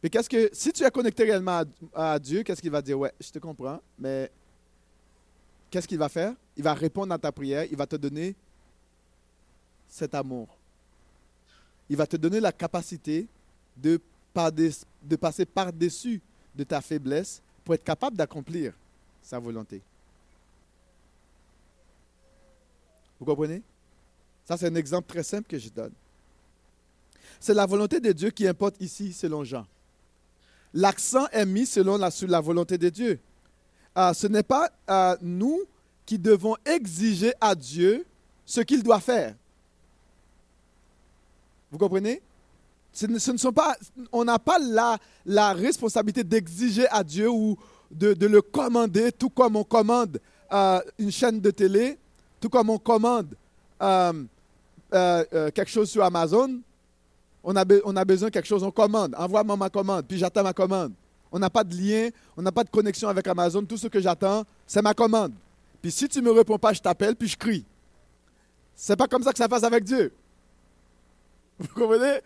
Puis 0.03 0.11
qu'est-ce 0.11 0.29
que. 0.29 0.51
Si 0.53 0.71
tu 0.71 0.83
es 0.83 0.91
connecté 0.91 1.23
réellement 1.23 1.63
à, 1.95 2.19
Dieu, 2.19 2.43
qu'est-ce 2.43 2.61
qu'il 2.61 2.69
va 2.69 2.83
dire? 2.83 2.99
Ouais, 2.99 3.13
je 3.19 3.31
te 3.31 3.39
comprends, 3.39 3.81
mais 3.97 4.29
qu'est-ce 5.71 5.87
qu'il 5.87 5.97
va 5.97 6.09
faire? 6.09 6.35
Il 6.55 6.63
va 6.63 6.75
répondre 6.75 7.11
à 7.11 7.17
ta 7.17 7.31
prière, 7.31 7.65
il 7.71 7.75
va 7.75 7.87
te 7.87 7.95
donner 7.95 8.35
cet 9.89 10.13
amour 10.13 10.47
il 11.89 11.97
va 11.97 12.07
te 12.07 12.17
donner 12.17 12.39
la 12.39 12.51
capacité 12.51 13.27
de, 13.77 13.99
de 15.03 15.15
passer 15.15 15.45
par-dessus 15.45 16.21
de 16.55 16.63
ta 16.63 16.81
faiblesse 16.81 17.41
pour 17.63 17.75
être 17.75 17.83
capable 17.83 18.17
d'accomplir 18.17 18.73
sa 19.21 19.39
volonté. 19.39 19.81
Vous 23.19 23.25
comprenez? 23.25 23.61
Ça, 24.45 24.57
c'est 24.57 24.67
un 24.67 24.75
exemple 24.75 25.07
très 25.07 25.23
simple 25.23 25.47
que 25.47 25.57
je 25.57 25.69
donne. 25.69 25.93
C'est 27.39 27.53
la 27.53 27.65
volonté 27.65 27.99
de 27.99 28.11
Dieu 28.11 28.31
qui 28.31 28.47
importe 28.47 28.75
ici, 28.81 29.13
selon 29.13 29.43
Jean. 29.43 29.65
L'accent 30.73 31.27
est 31.31 31.45
mis 31.45 31.65
selon 31.65 31.97
la, 31.97 32.09
sur 32.09 32.27
la 32.27 32.41
volonté 32.41 32.77
de 32.77 32.89
Dieu. 32.89 33.19
Ah, 33.95 34.13
ce 34.13 34.27
n'est 34.27 34.43
pas 34.43 34.71
ah, 34.87 35.17
nous 35.21 35.61
qui 36.05 36.17
devons 36.17 36.55
exiger 36.65 37.33
à 37.39 37.53
Dieu 37.53 38.05
ce 38.45 38.61
qu'il 38.61 38.81
doit 38.81 38.99
faire. 38.99 39.35
Vous 41.71 41.77
comprenez? 41.77 42.21
Ce 42.91 43.07
ne, 43.07 43.17
sont 43.17 43.51
pas, 43.51 43.75
On 44.11 44.23
n'a 44.23 44.37
pas 44.37 44.59
la, 44.59 44.97
la 45.25 45.53
responsabilité 45.53 46.23
d'exiger 46.23 46.87
à 46.89 47.03
Dieu 47.03 47.29
ou 47.29 47.57
de, 47.89 48.25
le 48.25 48.41
commander, 48.41 49.11
tout 49.11 49.29
comme 49.29 49.55
on 49.55 49.63
commande 49.63 50.19
euh, 50.51 50.79
une 50.99 51.11
chaîne 51.11 51.39
de 51.39 51.51
télé, 51.51 51.97
tout 52.39 52.49
comme 52.49 52.69
on 52.69 52.77
commande 52.77 53.35
euh, 53.81 54.23
quelque 54.91 55.69
chose 55.69 55.89
sur 55.89 56.03
Amazon. 56.03 56.59
On 57.43 57.55
a, 57.55 57.65
besoin 57.65 58.29
de 58.29 58.33
quelque 58.33 58.47
chose, 58.47 58.63
on 58.63 58.71
commande. 58.71 59.13
Envoie-moi 59.17 59.57
ma 59.57 59.69
commande, 59.69 60.05
puis 60.07 60.17
j'attends 60.17 60.43
ma 60.43 60.53
commande. 60.53 60.93
On 61.31 61.39
n'a 61.39 61.49
pas 61.49 61.63
de 61.63 61.75
lien, 61.75 62.09
on 62.37 62.41
n'a 62.41 62.51
pas 62.51 62.63
de 62.63 62.69
connexion 62.69 63.09
avec 63.09 63.27
Amazon. 63.27 63.65
Tout 63.65 63.77
ce 63.77 63.87
que 63.87 63.99
j'attends, 63.99 64.43
c'est 64.65 64.81
ma 64.81 64.93
commande. 64.93 65.33
Puis 65.81 65.91
si 65.91 66.07
tu 66.07 66.19
ne 66.19 66.25
me 66.25 66.31
réponds 66.31 66.57
pas, 66.57 66.71
je 66.71 66.79
t'appelle, 66.79 67.15
puis 67.15 67.27
je 67.27 67.37
crie. 67.37 67.65
C'est 68.75 68.95
pas 68.95 69.07
comme 69.07 69.23
ça 69.23 69.33
que 69.33 69.37
ça 69.37 69.49
passe 69.49 69.63
avec 69.63 69.83
Dieu. 69.83 70.13
Vous 71.59 71.67
comprenez? 71.67 72.19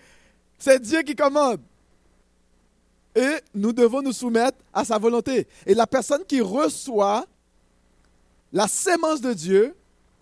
C'est 0.59 0.79
Dieu 0.81 1.01
qui 1.01 1.15
commande. 1.15 1.59
Et 3.15 3.37
nous 3.55 3.73
devons 3.73 4.03
nous 4.03 4.13
soumettre 4.13 4.57
à 4.71 4.85
sa 4.85 4.99
volonté. 4.99 5.47
Et 5.65 5.73
la 5.73 5.87
personne 5.87 6.23
qui 6.25 6.39
reçoit 6.39 7.25
la 8.53 8.67
sémence 8.67 9.21
de 9.21 9.33
Dieu, 9.33 9.75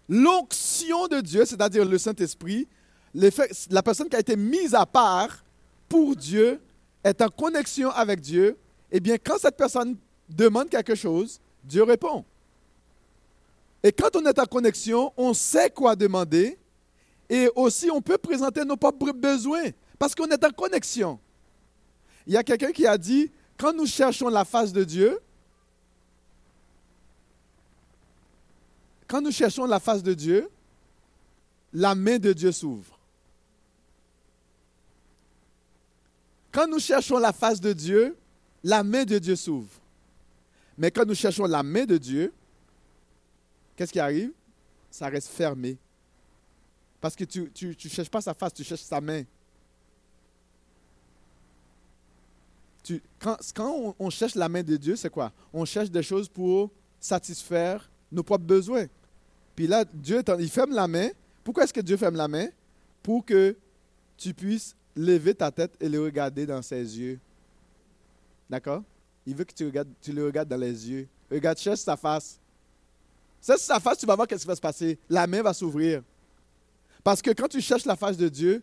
l'onction 0.07 1.07
de 1.07 1.19
Dieu, 1.19 1.45
c'est-à-dire 1.45 1.85
le 1.85 1.97
Saint-Esprit, 1.97 2.67
la 3.69 3.81
personne 3.81 4.09
qui 4.09 4.15
a 4.15 4.19
été 4.19 4.35
mise 4.35 4.75
à 4.75 4.85
part 4.85 5.43
pour 5.87 6.15
Dieu, 6.15 6.59
est 7.05 7.21
en 7.21 7.29
connexion 7.29 7.91
avec 7.91 8.19
Dieu, 8.19 8.57
eh 8.91 8.99
bien, 8.99 9.17
quand 9.23 9.37
cette 9.37 9.55
personne 9.55 9.95
demande 10.27 10.69
quelque 10.69 10.95
chose, 10.95 11.39
Dieu 11.63 11.83
répond. 11.83 12.25
Et 13.83 13.91
quand 13.91 14.15
on 14.15 14.25
est 14.25 14.39
en 14.39 14.45
connexion, 14.45 15.13
on 15.15 15.33
sait 15.35 15.69
quoi 15.69 15.95
demander 15.95 16.57
et 17.29 17.49
aussi 17.55 17.91
on 17.91 18.01
peut 18.01 18.17
présenter 18.17 18.65
nos 18.65 18.75
propres 18.75 19.11
besoins 19.11 19.69
parce 19.99 20.15
qu'on 20.15 20.27
est 20.29 20.43
en 20.43 20.49
connexion. 20.49 21.19
Il 22.25 22.33
y 22.33 22.37
a 22.37 22.43
quelqu'un 22.43 22.71
qui 22.71 22.87
a 22.87 22.97
dit, 22.97 23.31
quand 23.55 23.71
nous 23.71 23.85
cherchons 23.85 24.29
la 24.29 24.43
face 24.43 24.73
de 24.73 24.83
Dieu, 24.83 25.19
quand 29.07 29.21
nous 29.21 29.31
cherchons 29.31 29.65
la 29.65 29.79
face 29.79 30.01
de 30.01 30.15
Dieu, 30.15 30.49
la 31.71 31.93
main 31.93 32.17
de 32.17 32.33
Dieu 32.33 32.51
s'ouvre. 32.51 32.94
Quand 36.55 36.69
nous 36.69 36.79
cherchons 36.79 37.17
la 37.17 37.33
face 37.33 37.59
de 37.59 37.73
Dieu, 37.73 38.15
la 38.63 38.81
main 38.81 39.03
de 39.03 39.19
Dieu 39.19 39.35
s'ouvre. 39.35 39.67
Mais 40.77 40.89
quand 40.89 41.05
nous 41.05 41.13
cherchons 41.13 41.43
la 41.43 41.61
main 41.61 41.83
de 41.83 41.97
Dieu, 41.97 42.31
qu'est-ce 43.75 43.91
qui 43.91 43.99
arrive? 43.99 44.31
Ça 44.89 45.09
reste 45.09 45.27
fermé. 45.27 45.77
Parce 47.01 47.13
que 47.13 47.25
tu 47.25 47.51
ne 47.61 47.89
cherches 47.89 48.09
pas 48.09 48.21
sa 48.21 48.33
face, 48.33 48.53
tu 48.53 48.63
cherches 48.63 48.83
sa 48.83 49.01
main. 49.01 49.23
Tu, 52.83 53.03
quand, 53.53 53.95
on, 53.99 54.09
cherche 54.09 54.35
la 54.35 54.47
main 54.47 54.63
de 54.63 54.77
Dieu, 54.77 54.95
c'est 54.95 55.09
quoi? 55.09 55.33
On 55.51 55.65
cherche 55.65 55.91
des 55.91 56.03
choses 56.03 56.29
pour 56.29 56.71
satisfaire 57.01 57.89
nos 58.09 58.23
propres 58.23 58.45
besoins. 58.45 58.85
Puis 59.57 59.67
là, 59.67 59.83
Dieu, 59.93 60.23
il 60.39 60.49
ferme 60.49 60.71
la 60.71 60.87
main. 60.87 61.09
Pourquoi 61.43 61.65
est-ce 61.65 61.73
que 61.73 61.81
Dieu 61.81 61.97
ferme 61.97 62.15
la 62.15 62.29
main? 62.29 62.47
Pour 63.03 63.25
que 63.25 63.57
tu 64.15 64.33
puisses 64.33 64.73
lever 64.95 65.35
ta 65.35 65.51
tête 65.51 65.75
et 65.79 65.89
le 65.89 66.01
regarder 66.01 66.45
dans 66.45 66.61
ses 66.61 66.97
yeux 66.97 67.19
D'accord? 68.49 68.83
Il 69.25 69.35
veut 69.35 69.43
que 69.43 69.53
tu, 69.53 70.11
le 70.11 70.25
regardes 70.25 70.47
dans 70.47 70.57
les 70.57 70.89
yeux. 70.89 71.07
Regarde, 71.31 71.57
cherche 71.57 71.79
sa 71.79 71.97
face. 71.97 72.39
Cherche 73.41 73.61
sa 73.61 73.79
face, 73.79 73.97
tu 73.97 74.05
vas 74.05 74.15
voir 74.15 74.27
ce 74.29 74.35
qui 74.35 74.45
va 74.45 74.55
se 74.55 74.61
passer. 74.61 74.99
La 75.09 75.25
main 75.25 75.41
va 75.41 75.53
s'ouvrir. 75.53 76.03
Parce 77.03 77.21
que 77.21 77.31
quand 77.31 77.47
tu 77.47 77.61
cherches 77.61 77.85
la 77.85 77.95
face 77.95 78.17
de 78.17 78.29
Dieu, 78.29 78.61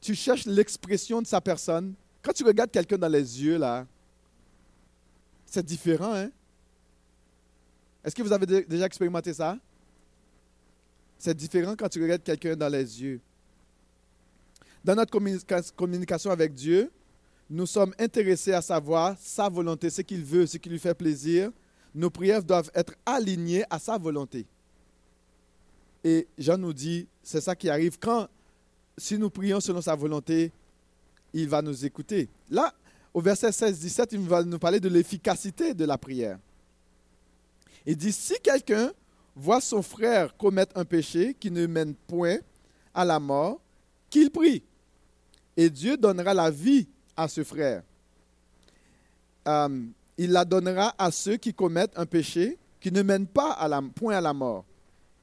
tu 0.00 0.14
cherches 0.14 0.44
l'expression 0.44 1.22
de 1.22 1.26
sa 1.26 1.40
personne. 1.40 1.94
Quand 2.22 2.32
tu 2.32 2.44
regardes 2.44 2.70
quelqu'un 2.70 2.98
dans 2.98 3.08
les 3.08 3.42
yeux, 3.42 3.56
là, 3.56 3.86
c'est 5.46 5.64
différent, 5.64 6.14
hein? 6.14 6.30
Est-ce 8.04 8.14
que 8.14 8.22
vous 8.22 8.32
avez 8.32 8.46
déjà 8.64 8.86
expérimenté 8.86 9.32
ça? 9.32 9.58
C'est 11.18 11.34
différent 11.34 11.74
quand 11.76 11.88
tu 11.88 12.02
regardes 12.02 12.22
quelqu'un 12.22 12.54
dans 12.54 12.68
les 12.68 13.02
yeux. 13.02 13.20
Dans 14.86 14.94
notre 14.94 15.10
communication 15.74 16.30
avec 16.30 16.54
Dieu, 16.54 16.92
nous 17.50 17.66
sommes 17.66 17.92
intéressés 17.98 18.52
à 18.52 18.62
savoir 18.62 19.16
sa 19.18 19.48
volonté, 19.48 19.90
ce 19.90 20.00
qu'il 20.00 20.22
veut, 20.22 20.46
ce 20.46 20.58
qui 20.58 20.68
lui 20.68 20.78
fait 20.78 20.94
plaisir. 20.94 21.50
Nos 21.92 22.08
prières 22.08 22.40
doivent 22.40 22.70
être 22.72 22.94
alignées 23.04 23.64
à 23.68 23.80
sa 23.80 23.98
volonté. 23.98 24.46
Et 26.04 26.28
Jean 26.38 26.56
nous 26.56 26.72
dit, 26.72 27.08
c'est 27.20 27.40
ça 27.40 27.56
qui 27.56 27.68
arrive 27.68 27.98
quand, 27.98 28.28
si 28.96 29.18
nous 29.18 29.28
prions 29.28 29.58
selon 29.58 29.80
sa 29.80 29.96
volonté, 29.96 30.52
il 31.32 31.48
va 31.48 31.60
nous 31.62 31.84
écouter. 31.84 32.28
Là, 32.48 32.72
au 33.12 33.20
verset 33.20 33.50
16-17, 33.50 34.10
il 34.12 34.20
va 34.20 34.44
nous 34.44 34.60
parler 34.60 34.78
de 34.78 34.88
l'efficacité 34.88 35.74
de 35.74 35.84
la 35.84 35.98
prière. 35.98 36.38
Il 37.84 37.96
dit, 37.96 38.12
si 38.12 38.34
quelqu'un 38.40 38.92
voit 39.34 39.60
son 39.60 39.82
frère 39.82 40.36
commettre 40.36 40.78
un 40.78 40.84
péché 40.84 41.34
qui 41.34 41.50
ne 41.50 41.66
mène 41.66 41.96
point 42.06 42.38
à 42.94 43.04
la 43.04 43.18
mort, 43.18 43.60
qu'il 44.08 44.30
prie. 44.30 44.62
Et 45.56 45.70
Dieu 45.70 45.96
donnera 45.96 46.34
la 46.34 46.50
vie 46.50 46.86
à 47.16 47.28
ce 47.28 47.42
frère. 47.42 47.82
Euh, 49.48 49.86
il 50.18 50.32
la 50.32 50.44
donnera 50.44 50.94
à 50.98 51.10
ceux 51.10 51.36
qui 51.36 51.54
commettent 51.54 51.96
un 51.98 52.06
péché 52.06 52.58
qui 52.80 52.92
ne 52.92 53.02
mène 53.02 53.26
pas 53.26 53.52
à 53.52 53.68
la, 53.68 53.80
point 53.82 54.16
à 54.16 54.20
la 54.20 54.34
mort. 54.34 54.64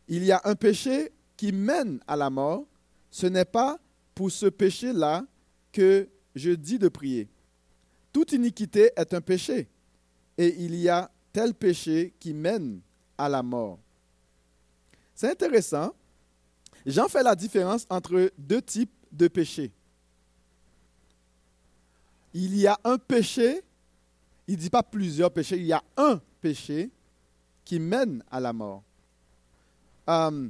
Il 0.07 0.23
y 0.23 0.31
a 0.31 0.41
un 0.43 0.55
péché 0.55 1.11
qui 1.37 1.51
mène 1.51 1.99
à 2.07 2.15
la 2.15 2.29
mort. 2.29 2.65
Ce 3.11 3.27
n'est 3.27 3.45
pas 3.45 3.79
pour 4.15 4.31
ce 4.31 4.47
péché-là 4.47 5.25
que 5.71 6.07
je 6.35 6.51
dis 6.51 6.79
de 6.79 6.87
prier. 6.87 7.29
Toute 8.11 8.31
iniquité 8.31 8.91
est 8.95 9.13
un 9.13 9.21
péché. 9.21 9.67
Et 10.37 10.55
il 10.59 10.75
y 10.75 10.89
a 10.89 11.11
tel 11.31 11.53
péché 11.53 12.13
qui 12.19 12.33
mène 12.33 12.81
à 13.17 13.29
la 13.29 13.43
mort. 13.43 13.79
C'est 15.13 15.29
intéressant. 15.29 15.93
J'en 16.85 17.07
fais 17.07 17.23
la 17.23 17.35
différence 17.35 17.85
entre 17.89 18.31
deux 18.37 18.61
types 18.61 18.91
de 19.11 19.27
péchés 19.27 19.71
il 22.33 22.57
y 22.57 22.67
a 22.67 22.77
un 22.83 22.97
péché, 22.97 23.61
il 24.47 24.55
ne 24.55 24.59
dit 24.59 24.69
pas 24.69 24.83
plusieurs 24.83 25.31
péchés, 25.31 25.57
il 25.57 25.65
y 25.65 25.73
a 25.73 25.83
un 25.97 26.19
péché 26.41 26.89
qui 27.63 27.79
mène 27.79 28.23
à 28.29 28.39
la 28.39 28.53
mort. 28.53 28.83
Euh, 30.09 30.49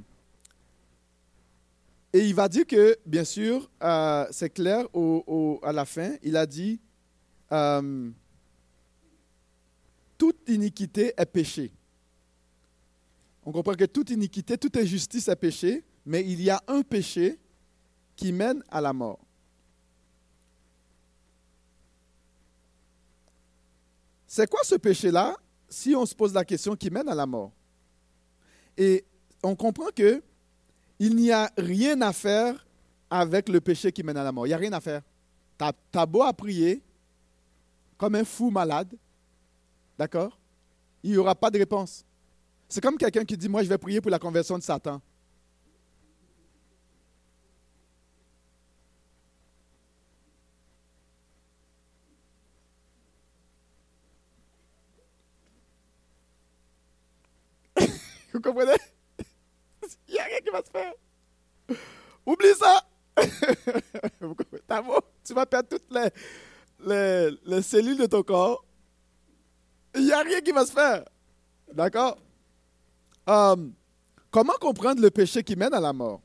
et 2.13 2.19
il 2.19 2.35
va 2.35 2.47
dire 2.47 2.65
que, 2.65 2.97
bien 3.05 3.23
sûr, 3.23 3.69
euh, 3.81 4.25
c'est 4.31 4.51
clair 4.51 4.85
à 5.63 5.71
la 5.71 5.85
fin, 5.85 6.15
il 6.21 6.37
a 6.37 6.45
dit, 6.45 6.79
euh, 7.51 8.09
toute 10.17 10.37
iniquité 10.47 11.13
est 11.17 11.25
péché. 11.25 11.71
On 13.45 13.51
comprend 13.51 13.73
que 13.73 13.85
toute 13.85 14.09
iniquité, 14.09 14.57
toute 14.57 14.77
injustice 14.77 15.27
est 15.27 15.35
péché, 15.35 15.83
mais 16.05 16.21
il 16.21 16.41
y 16.41 16.49
a 16.49 16.61
un 16.67 16.81
péché 16.81 17.39
qui 18.15 18.31
mène 18.31 18.63
à 18.69 18.79
la 18.79 18.93
mort. 18.93 19.22
C'est 24.35 24.49
quoi 24.49 24.61
ce 24.63 24.73
péché-là 24.73 25.37
si 25.69 25.93
on 25.95 26.07
se 26.07 26.15
pose 26.15 26.33
la 26.33 26.43
question 26.43 26.75
qui 26.75 26.89
mène 26.89 27.07
à 27.07 27.13
la 27.13 27.27
mort? 27.27 27.51
Et 28.75 29.05
on 29.43 29.55
comprend 29.55 29.89
que 29.95 30.23
il 30.97 31.15
n'y 31.15 31.31
a 31.31 31.51
rien 31.55 32.01
à 32.01 32.11
faire 32.11 32.65
avec 33.11 33.47
le 33.47 33.61
péché 33.61 33.91
qui 33.91 34.01
mène 34.01 34.17
à 34.17 34.23
la 34.23 34.31
mort. 34.31 34.47
Il 34.47 34.49
n'y 34.49 34.55
a 34.55 34.57
rien 34.57 34.73
à 34.73 34.81
faire. 34.81 35.03
Tu 35.59 35.99
as, 35.99 36.05
beau 36.07 36.23
à 36.23 36.33
prier 36.33 36.81
comme 37.95 38.15
un 38.15 38.23
fou 38.23 38.49
malade, 38.49 38.91
d'accord? 39.99 40.39
Il 41.03 41.11
n'y 41.11 41.17
aura 41.17 41.35
pas 41.35 41.51
de 41.51 41.59
réponse. 41.59 42.03
C'est 42.67 42.81
comme 42.81 42.97
quelqu'un 42.97 43.25
qui 43.25 43.37
dit, 43.37 43.47
moi 43.47 43.61
je 43.61 43.69
vais 43.69 43.77
prier 43.77 44.01
pour 44.01 44.09
la 44.09 44.17
conversion 44.17 44.57
de 44.57 44.63
Satan. 44.63 44.99
Vous 58.32 58.32
comprenez 58.43 58.75
Il 60.07 60.13
n'y 60.13 60.19
a 60.19 60.23
rien 60.23 60.39
qui 60.39 60.49
va 60.51 60.61
se 60.63 60.69
faire. 60.69 60.93
Oublie 62.25 62.53
ça. 62.59 62.87
tu 65.23 65.33
vas 65.33 65.45
perdre 65.45 65.69
toutes 65.69 65.91
les, 65.91 67.31
les, 67.45 67.61
cellules 67.61 67.97
de 67.97 68.05
ton 68.05 68.23
corps. 68.23 68.65
Il 69.95 70.05
n'y 70.05 70.11
a 70.11 70.21
rien 70.21 70.41
qui 70.41 70.51
va 70.51 70.65
se 70.65 70.71
faire. 70.71 71.05
D'accord? 71.71 72.17
Um, 73.27 73.73
Comment 74.33 74.53
comprendre 74.59 74.99
le 74.99 75.11
péché 75.11 75.43
qui 75.43 75.55
mène 75.55 75.75
à 75.75 75.79
la 75.79 75.93
mort? 75.93 76.19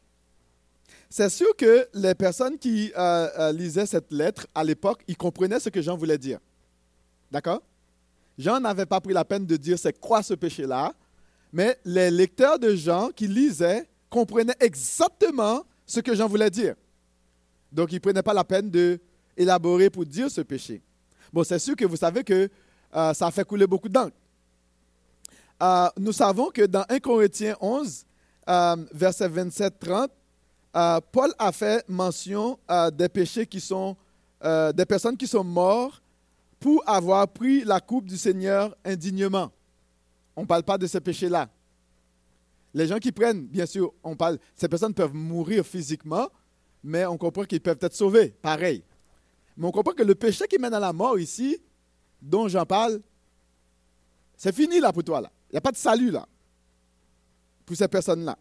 C'est 1.11 1.29
sûr 1.29 1.55
que 1.55 1.87
les 1.93 2.15
personnes 2.15 2.59
qui 2.59 2.91
euh, 2.97 3.29
euh, 3.39 3.53
lisaient 3.53 3.85
cette 3.85 4.11
lettre 4.11 4.47
à 4.55 4.65
l'époque, 4.65 5.03
ils 5.07 5.17
comprenaient 5.17 5.61
ce 5.61 5.69
que 5.69 5.83
Jean 5.83 5.95
voulait 5.95 6.17
dire. 6.17 6.39
D'accord? 7.31 7.61
Jean 8.39 8.61
n'avait 8.61 8.87
pas 8.87 8.99
pris 9.03 9.13
la 9.13 9.27
peine 9.27 9.45
de 9.45 9.57
dire 9.59 9.79
c'est 9.79 10.01
quoi 10.01 10.23
ce 10.23 10.33
péché-là 10.33 10.95
mais 11.53 11.79
les 11.85 12.11
lecteurs 12.11 12.59
de 12.59 12.75
Jean 12.75 13.11
qui 13.11 13.27
lisaient 13.27 13.89
comprenaient 14.11 14.57
exactement 14.61 15.65
ce 15.87 16.01
que 16.01 16.15
Jean 16.15 16.29
voulait 16.29 16.51
dire. 16.51 16.75
Donc, 17.73 17.93
il 17.93 17.97
ne 17.97 18.01
prenait 18.01 18.23
pas 18.23 18.35
la 18.35 18.45
peine 18.45 18.71
d'élaborer 18.71 19.91
pour 19.91 20.05
dire 20.05 20.31
ce 20.31 20.41
péché. 20.41 20.83
Bon, 21.33 21.45
c'est 21.45 21.59
sûr 21.59 21.77
que 21.77 21.85
vous 21.85 21.97
savez 21.97 22.25
que 22.25 22.49
euh, 22.95 23.15
ça 23.15 23.27
a 23.27 23.31
fait 23.31 23.45
couler 23.45 23.67
beaucoup 23.67 23.89
d'encre. 23.89 24.17
Euh, 25.63 25.89
nous 25.99 26.13
savons 26.13 26.51
que 26.51 26.63
dans 26.63 26.85
1 26.89 26.99
Corinthiens 27.01 27.57
11, 27.61 28.05
euh, 28.49 28.77
verset 28.93 29.29
27-30, 29.29 30.09
Paul 31.13 31.33
a 31.39 31.51
fait 31.51 31.85
mention 31.89 32.59
des 32.93 33.09
péchés 33.09 33.47
qui 33.47 33.61
sont, 33.61 33.97
des 34.41 34.87
personnes 34.87 35.17
qui 35.17 35.27
sont 35.27 35.43
mortes 35.43 36.01
pour 36.61 36.83
avoir 36.89 37.27
pris 37.27 37.65
la 37.65 37.81
coupe 37.81 38.07
du 38.07 38.17
Seigneur 38.17 38.77
indignement. 38.85 39.51
On 40.39 40.43
ne 40.43 40.47
parle 40.47 40.63
pas 40.63 40.79
de 40.79 40.87
ce 40.87 40.99
péché-là. 40.99 41.51
Les 42.73 42.87
gens 42.87 42.99
qui 42.99 43.11
prennent, 43.11 43.45
bien 43.45 43.67
sûr, 43.67 43.93
on 44.05 44.15
parle, 44.15 44.39
ces 44.55 44.69
personnes 44.69 44.95
peuvent 44.95 45.13
mourir 45.13 45.67
physiquement, 45.67 46.29
mais 46.85 47.05
on 47.07 47.19
comprend 47.19 47.43
qu'ils 47.43 47.61
peuvent 47.61 47.81
être 47.81 47.93
sauvés, 47.93 48.29
pareil. 48.41 48.85
Mais 49.57 49.67
on 49.67 49.73
comprend 49.73 49.95
que 49.95 50.05
le 50.05 50.15
péché 50.15 50.47
qui 50.47 50.57
mène 50.59 50.75
à 50.75 50.79
la 50.79 50.93
mort 50.93 51.19
ici, 51.19 51.61
dont 52.23 52.47
j'en 52.47 52.65
parle, 52.65 53.01
c'est 54.37 54.55
fini 54.55 54.79
là 54.79 54.93
pour 54.93 55.03
toi. 55.03 55.21
Il 55.51 55.55
n'y 55.55 55.59
a 55.59 55.61
pas 55.61 55.73
de 55.73 55.77
salut 55.77 56.13
là 56.13 56.25
pour 57.67 57.77
ces 57.77 57.89
personnes-là. 57.89 58.39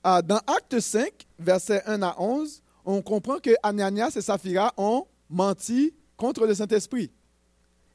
Ah, 0.00 0.22
dans 0.22 0.38
Acte 0.46 0.78
5, 0.78 1.26
versets 1.40 1.82
1 1.86 2.02
à 2.02 2.14
11, 2.20 2.62
on 2.84 3.02
comprend 3.02 3.40
que 3.40 3.50
Ananias 3.64 4.12
et 4.14 4.22
Saphira 4.22 4.72
ont 4.76 5.08
menti 5.28 5.92
contre 6.16 6.46
le 6.46 6.54
Saint-Esprit. 6.54 7.10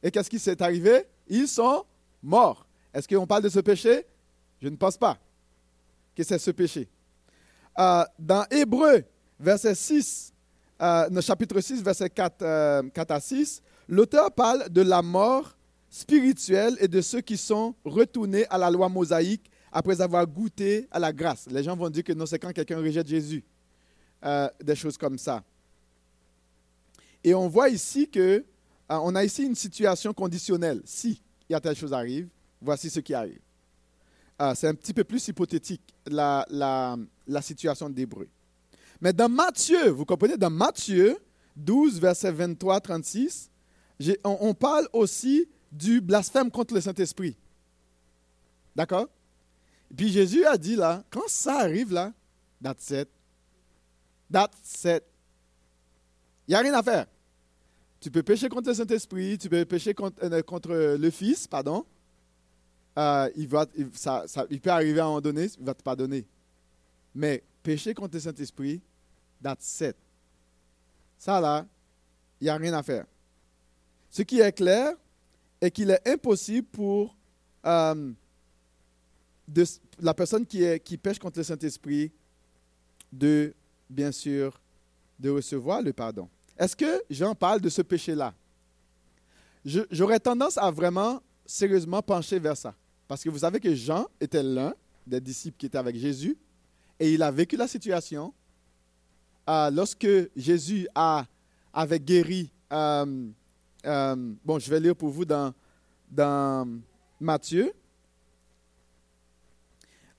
Et 0.03 0.11
qu'est-ce 0.11 0.29
qui 0.29 0.37
s'est 0.37 0.61
arrivé? 0.61 1.05
Ils 1.29 1.47
sont 1.47 1.85
morts. 2.21 2.65
Est-ce 2.93 3.07
qu'on 3.07 3.27
parle 3.27 3.43
de 3.43 3.49
ce 3.49 3.59
péché? 3.59 4.05
Je 4.61 4.67
ne 4.67 4.75
pense 4.75 4.97
pas 4.97 5.17
que 6.15 6.23
c'est 6.23 6.39
ce 6.39 6.51
péché. 6.51 6.87
Ah, 7.75 8.07
dans 8.17 8.45
Hébreu, 8.51 9.03
verset 9.39 9.75
6, 9.75 10.33
euh, 10.81 11.21
chapitre 11.21 11.59
6, 11.59 11.81
verset 11.81 12.09
4, 12.09 12.37
4 12.37 12.43
euh, 12.43 12.83
à 13.09 13.19
6, 13.19 13.61
l'auteur 13.87 14.31
parle 14.31 14.69
de 14.69 14.81
la 14.81 15.01
mort 15.01 15.55
spirituelle 15.89 16.75
et 16.79 16.87
de 16.87 17.01
ceux 17.01 17.21
qui 17.21 17.37
sont 17.37 17.73
retournés 17.85 18.45
à 18.49 18.57
la 18.57 18.69
loi 18.69 18.89
mosaïque 18.89 19.49
après 19.71 20.01
avoir 20.01 20.25
goûté 20.25 20.87
à 20.91 20.99
la 20.99 21.13
grâce. 21.13 21.47
Les 21.49 21.63
gens 21.63 21.75
vont 21.75 21.89
dire 21.89 22.03
que 22.03 22.13
non, 22.13 22.25
c'est 22.25 22.39
quand 22.39 22.51
quelqu'un 22.51 22.79
rejette 22.79 23.07
Jésus. 23.07 23.43
Euh, 24.25 24.49
des 24.61 24.75
choses 24.75 24.97
comme 24.97 25.17
ça. 25.17 25.43
Et 27.23 27.33
on 27.33 27.47
voit 27.47 27.69
ici 27.69 28.09
que 28.09 28.43
on 28.89 29.15
a 29.15 29.23
ici 29.23 29.45
une 29.45 29.55
situation 29.55 30.13
conditionnelle. 30.13 30.81
Si 30.83 31.21
il 31.47 31.53
y 31.53 31.55
a 31.55 31.61
telle 31.61 31.75
chose 31.75 31.93
arrive, 31.93 32.27
voici 32.61 32.89
ce 32.89 32.99
qui 32.99 33.13
arrive. 33.13 33.39
c'est 34.55 34.67
un 34.67 34.73
petit 34.73 34.93
peu 34.93 35.03
plus 35.03 35.27
hypothétique, 35.27 35.81
la, 36.05 36.45
la, 36.49 37.41
situation 37.41 37.89
d'Hébreu. 37.89 38.27
Mais 39.01 39.13
dans 39.13 39.29
Matthieu, 39.29 39.89
vous 39.89 40.05
comprenez, 40.05 40.37
dans 40.37 40.49
Matthieu 40.49 41.17
12, 41.55 41.99
verset 41.99 42.31
23-36, 42.31 43.49
on, 44.23 44.37
on, 44.41 44.53
parle 44.53 44.87
aussi 44.93 45.47
du 45.71 46.01
blasphème 46.01 46.49
contre 46.51 46.73
le 46.73 46.81
Saint-Esprit. 46.81 47.37
D'accord? 48.75 49.07
Puis 49.95 50.09
Jésus 50.09 50.45
a 50.45 50.57
dit 50.57 50.75
là, 50.75 51.03
quand 51.09 51.27
ça 51.27 51.59
arrive 51.59 51.93
là, 51.93 52.13
that's 52.61 52.89
it. 52.91 53.09
That's 54.31 54.83
it. 54.85 55.03
Il 56.47 56.51
n'y 56.51 56.55
a 56.55 56.59
rien 56.59 56.73
à 56.73 56.83
faire. 56.83 57.05
Tu 57.99 58.09
peux 58.09 58.23
pécher 58.23 58.47
contre 58.47 58.69
le 58.69 58.73
Saint-Esprit, 58.73 59.37
tu 59.37 59.49
peux 59.49 59.65
pécher 59.65 59.93
contre, 59.93 60.23
euh, 60.23 60.41
contre 60.41 60.73
le 60.73 61.09
Fils, 61.09 61.47
pardon. 61.47 61.85
Euh, 62.97 63.29
il, 63.35 63.47
peut 63.47 64.69
arriver 64.69 64.99
à 64.99 65.05
un 65.05 65.07
moment 65.07 65.21
donné, 65.21 65.47
il 65.57 65.65
va 65.65 65.73
te 65.73 65.83
pardonner. 65.83 66.25
Mais 67.15 67.43
pécher 67.63 67.93
contre 67.93 68.15
le 68.15 68.19
Saint-Esprit, 68.19 68.81
That's 69.41 69.81
it. 69.81 69.95
Ça 71.17 71.39
là, 71.39 71.65
il 72.39 72.45
n'y 72.45 72.49
a 72.49 72.55
rien 72.57 72.73
à 72.73 72.83
faire. 72.83 73.05
Ce 74.09 74.21
qui 74.21 74.39
est 74.39 74.51
clair 74.51 74.93
est 75.61 75.71
qu'il 75.71 75.89
est 75.89 76.07
impossible 76.07 76.67
pour 76.67 77.15
euh, 77.65 78.11
la 79.99 80.13
personne 80.13 80.45
qui, 80.45 80.63
est, 80.63 80.97
pêche 80.97 81.19
contre 81.19 81.39
le 81.39 81.43
Saint-Esprit 81.43 82.11
de, 83.11 83.53
bien 83.89 84.11
sûr, 84.11 84.59
de 85.19 85.29
recevoir 85.29 85.81
le 85.81 85.93
pardon. 85.93 86.29
Est-ce 86.57 86.75
que 86.75 87.03
Jean 87.09 87.35
parle 87.35 87.61
de 87.61 87.69
ce 87.69 87.81
péché-là? 87.81 88.33
J'aurais 89.65 90.19
tendance 90.19 90.57
à 90.57 90.71
vraiment 90.71 91.21
sérieusement 91.49 92.01
pencher 92.01 92.37
vers 92.37 92.55
ça. 92.55 92.75
Parce 93.07 93.23
que 93.23 93.29
vous 93.29 93.39
savez 93.39 93.59
que 93.59 93.73
Jean 93.73 94.07
était 94.21 94.43
l'un 94.43 94.73
des 95.07 95.19
disciples 95.19 95.57
qui 95.57 95.65
était 95.65 95.79
avec 95.79 95.95
Jésus 95.95 96.37
et 96.99 97.11
il 97.11 97.23
a 97.23 97.31
vécu 97.31 97.57
la 97.57 97.67
situation 97.67 98.31
lorsque 99.71 100.07
Jésus 100.35 100.87
avait 101.73 101.99
guéri, 101.99 102.51
euh, 102.71 103.27
euh, 103.83 104.15
bon, 104.45 104.59
je 104.59 104.69
vais 104.69 104.79
lire 104.79 104.95
pour 104.95 105.09
vous 105.09 105.25
dans, 105.25 105.51
dans 106.11 106.67
Matthieu. 107.19 107.73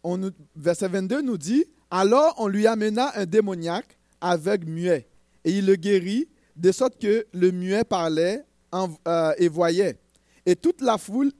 On 0.02 0.32
verset 0.56 0.88
22 0.88 1.22
nous 1.22 1.38
dit, 1.38 1.64
alors 1.92 2.34
on 2.38 2.48
lui 2.48 2.66
amena 2.66 3.12
un 3.14 3.26
démoniaque 3.26 3.96
aveugle 4.20 4.68
muet, 4.68 5.06
et 5.44 5.52
il 5.52 5.66
le 5.66 5.76
guérit, 5.76 6.26
de 6.56 6.72
sorte 6.72 6.98
que 6.98 7.24
le 7.32 7.52
muet 7.52 7.84
parlait 7.84 8.44
euh, 8.74 9.32
et 9.38 9.48
voyait. 9.48 9.99
Et 10.46 10.56
toute 10.56 10.80
la 10.80 10.98
foule 10.98 11.32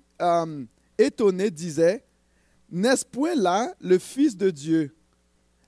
étonnée 0.99 1.51
disait, 1.51 2.05
N'est-ce 2.71 3.05
point 3.05 3.35
là 3.35 3.75
le 3.81 3.99
Fils 3.99 4.37
de 4.37 4.51
Dieu? 4.51 4.95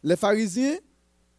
Les 0.02 0.16
pharisiens 0.16 0.76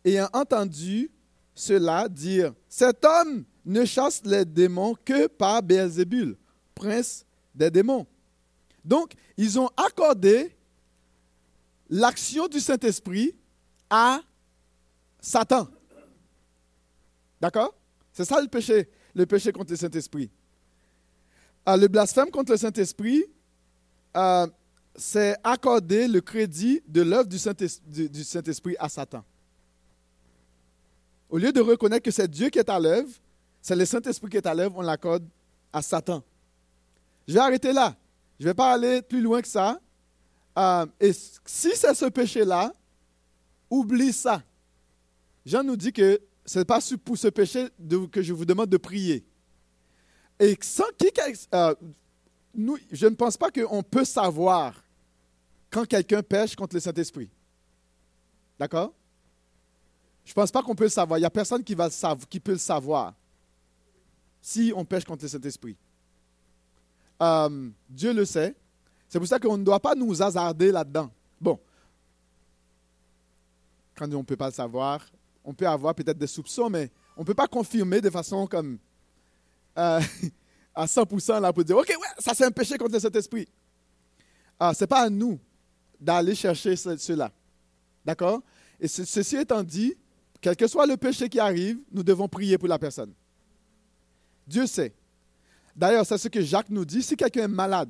ayant 0.03 0.29
entendu 0.33 1.11
cela 1.55 2.09
dire, 2.09 2.53
cet 2.67 3.05
homme 3.05 3.45
ne 3.65 3.85
chasse 3.85 4.21
les 4.25 4.45
démons 4.45 4.95
que 5.05 5.27
par 5.27 5.61
Beelzébul, 5.61 6.35
prince 6.75 7.25
des 7.53 7.69
démons. 7.69 8.07
Donc, 8.83 9.13
ils 9.37 9.59
ont 9.59 9.69
accordé 9.77 10.55
l'action 11.89 12.47
du 12.47 12.59
Saint-Esprit 12.59 13.35
à 13.89 14.21
Satan. 15.19 15.67
D'accord? 17.39 17.75
C'est 18.11 18.25
ça 18.25 18.41
le 18.41 18.47
péché, 18.47 18.89
le 19.13 19.25
péché 19.25 19.51
contre 19.51 19.71
le 19.71 19.77
Saint-Esprit. 19.77 20.29
Euh, 21.67 21.77
le 21.77 21.87
blasphème 21.87 22.29
contre 22.29 22.51
le 22.51 22.57
Saint-Esprit, 22.57 23.23
euh, 24.17 24.47
c'est 24.95 25.35
accorder 25.43 26.07
le 26.07 26.21
crédit 26.21 26.81
de 26.87 27.01
l'œuvre 27.01 27.27
du 27.27 27.37
Saint-Esprit 27.37 28.75
à 28.79 28.89
Satan. 28.89 29.23
Au 31.29 31.37
lieu 31.37 31.51
de 31.51 31.61
reconnaître 31.61 32.03
que 32.03 32.11
c'est 32.11 32.29
Dieu 32.29 32.49
qui 32.49 32.59
est 32.59 32.69
à 32.69 32.79
l'œuvre, 32.79 33.09
c'est 33.61 33.75
le 33.75 33.85
Saint-Esprit 33.85 34.29
qui 34.29 34.37
est 34.37 34.45
à 34.45 34.53
l'œuvre, 34.53 34.75
on 34.77 34.81
l'accorde 34.81 35.25
à 35.71 35.81
Satan. 35.81 36.21
Je 37.27 37.33
vais 37.33 37.39
arrêter 37.39 37.71
là. 37.71 37.95
Je 38.39 38.45
ne 38.45 38.49
vais 38.49 38.53
pas 38.53 38.73
aller 38.73 39.01
plus 39.01 39.21
loin 39.21 39.41
que 39.41 39.47
ça. 39.47 39.79
Euh, 40.59 40.85
et 40.99 41.13
si 41.13 41.71
c'est 41.75 41.93
ce 41.93 42.05
péché-là, 42.05 42.73
oublie 43.69 44.13
ça. 44.13 44.43
Jean 45.45 45.63
nous 45.63 45.77
dit 45.77 45.93
que 45.93 46.19
ce 46.45 46.59
n'est 46.59 46.65
pas 46.65 46.79
pour 47.03 47.17
ce 47.17 47.29
péché 47.29 47.69
que 48.11 48.21
je 48.21 48.33
vous 48.33 48.45
demande 48.45 48.69
de 48.69 48.77
prier. 48.77 49.25
Et 50.39 50.57
sans 50.61 50.83
qui, 50.97 51.09
euh, 51.53 51.75
nous, 52.53 52.77
je 52.91 53.07
ne 53.07 53.15
pense 53.15 53.37
pas 53.37 53.51
qu'on 53.51 53.83
peut 53.83 54.05
savoir 54.05 54.83
quand 55.69 55.85
quelqu'un 55.85 56.21
pêche 56.21 56.55
contre 56.55 56.75
le 56.75 56.79
Saint-Esprit. 56.79 57.29
D'accord? 58.59 58.93
Je 60.25 60.31
ne 60.31 60.35
pense 60.35 60.51
pas 60.51 60.61
qu'on 60.61 60.75
peut 60.75 60.85
le 60.85 60.89
savoir. 60.89 61.17
Il 61.17 61.21
n'y 61.21 61.25
a 61.25 61.31
personne 61.31 61.63
qui, 61.63 61.75
va 61.75 61.89
qui 62.29 62.39
peut 62.39 62.53
le 62.53 62.57
savoir 62.57 63.13
si 64.41 64.71
on 64.75 64.85
pêche 64.85 65.03
contre 65.03 65.23
le 65.23 65.29
Saint-Esprit. 65.29 65.75
Euh, 67.21 67.69
Dieu 67.89 68.13
le 68.13 68.25
sait. 68.25 68.55
C'est 69.07 69.19
pour 69.19 69.27
ça 69.27 69.39
qu'on 69.39 69.57
ne 69.57 69.63
doit 69.63 69.79
pas 69.79 69.95
nous 69.95 70.21
hasarder 70.21 70.71
là-dedans. 70.71 71.11
Bon, 71.39 71.59
quand 73.95 74.11
on 74.13 74.19
ne 74.19 74.23
peut 74.23 74.35
pas 74.35 74.47
le 74.47 74.53
savoir, 74.53 75.05
on 75.43 75.53
peut 75.53 75.67
avoir 75.67 75.93
peut-être 75.93 76.17
des 76.17 76.27
soupçons, 76.27 76.69
mais 76.69 76.89
on 77.15 77.21
ne 77.21 77.25
peut 77.25 77.33
pas 77.33 77.47
confirmer 77.47 78.01
de 78.01 78.09
façon 78.09 78.47
comme 78.47 78.79
euh, 79.77 80.01
à 80.75 80.85
100% 80.85 81.41
là 81.41 81.53
pour 81.53 81.63
dire, 81.63 81.77
OK, 81.77 81.93
ça 82.19 82.33
c'est 82.33 82.45
un 82.45 82.51
péché 82.51 82.77
contre 82.77 82.93
le 82.93 82.99
Saint-Esprit. 82.99 83.47
Ah, 84.59 84.73
ce 84.73 84.83
n'est 84.83 84.87
pas 84.87 85.03
à 85.03 85.09
nous 85.09 85.39
d'aller 85.99 86.35
chercher 86.35 86.75
cela. 86.75 87.31
D'accord? 88.05 88.41
Et 88.79 88.87
ceci 88.87 89.37
étant 89.37 89.63
dit, 89.63 89.95
quel 90.41 90.55
que 90.55 90.67
soit 90.67 90.85
le 90.85 90.97
péché 90.97 91.29
qui 91.29 91.39
arrive, 91.39 91.79
nous 91.91 92.03
devons 92.03 92.27
prier 92.27 92.57
pour 92.57 92.67
la 92.67 92.77
personne. 92.77 93.13
Dieu 94.45 94.67
sait. 94.67 94.93
D'ailleurs, 95.75 96.05
c'est 96.05 96.17
ce 96.17 96.27
que 96.27 96.41
Jacques 96.41 96.69
nous 96.69 96.85
dit. 96.85 97.01
Si 97.01 97.15
quelqu'un 97.15 97.45
est 97.45 97.47
malade, 97.47 97.89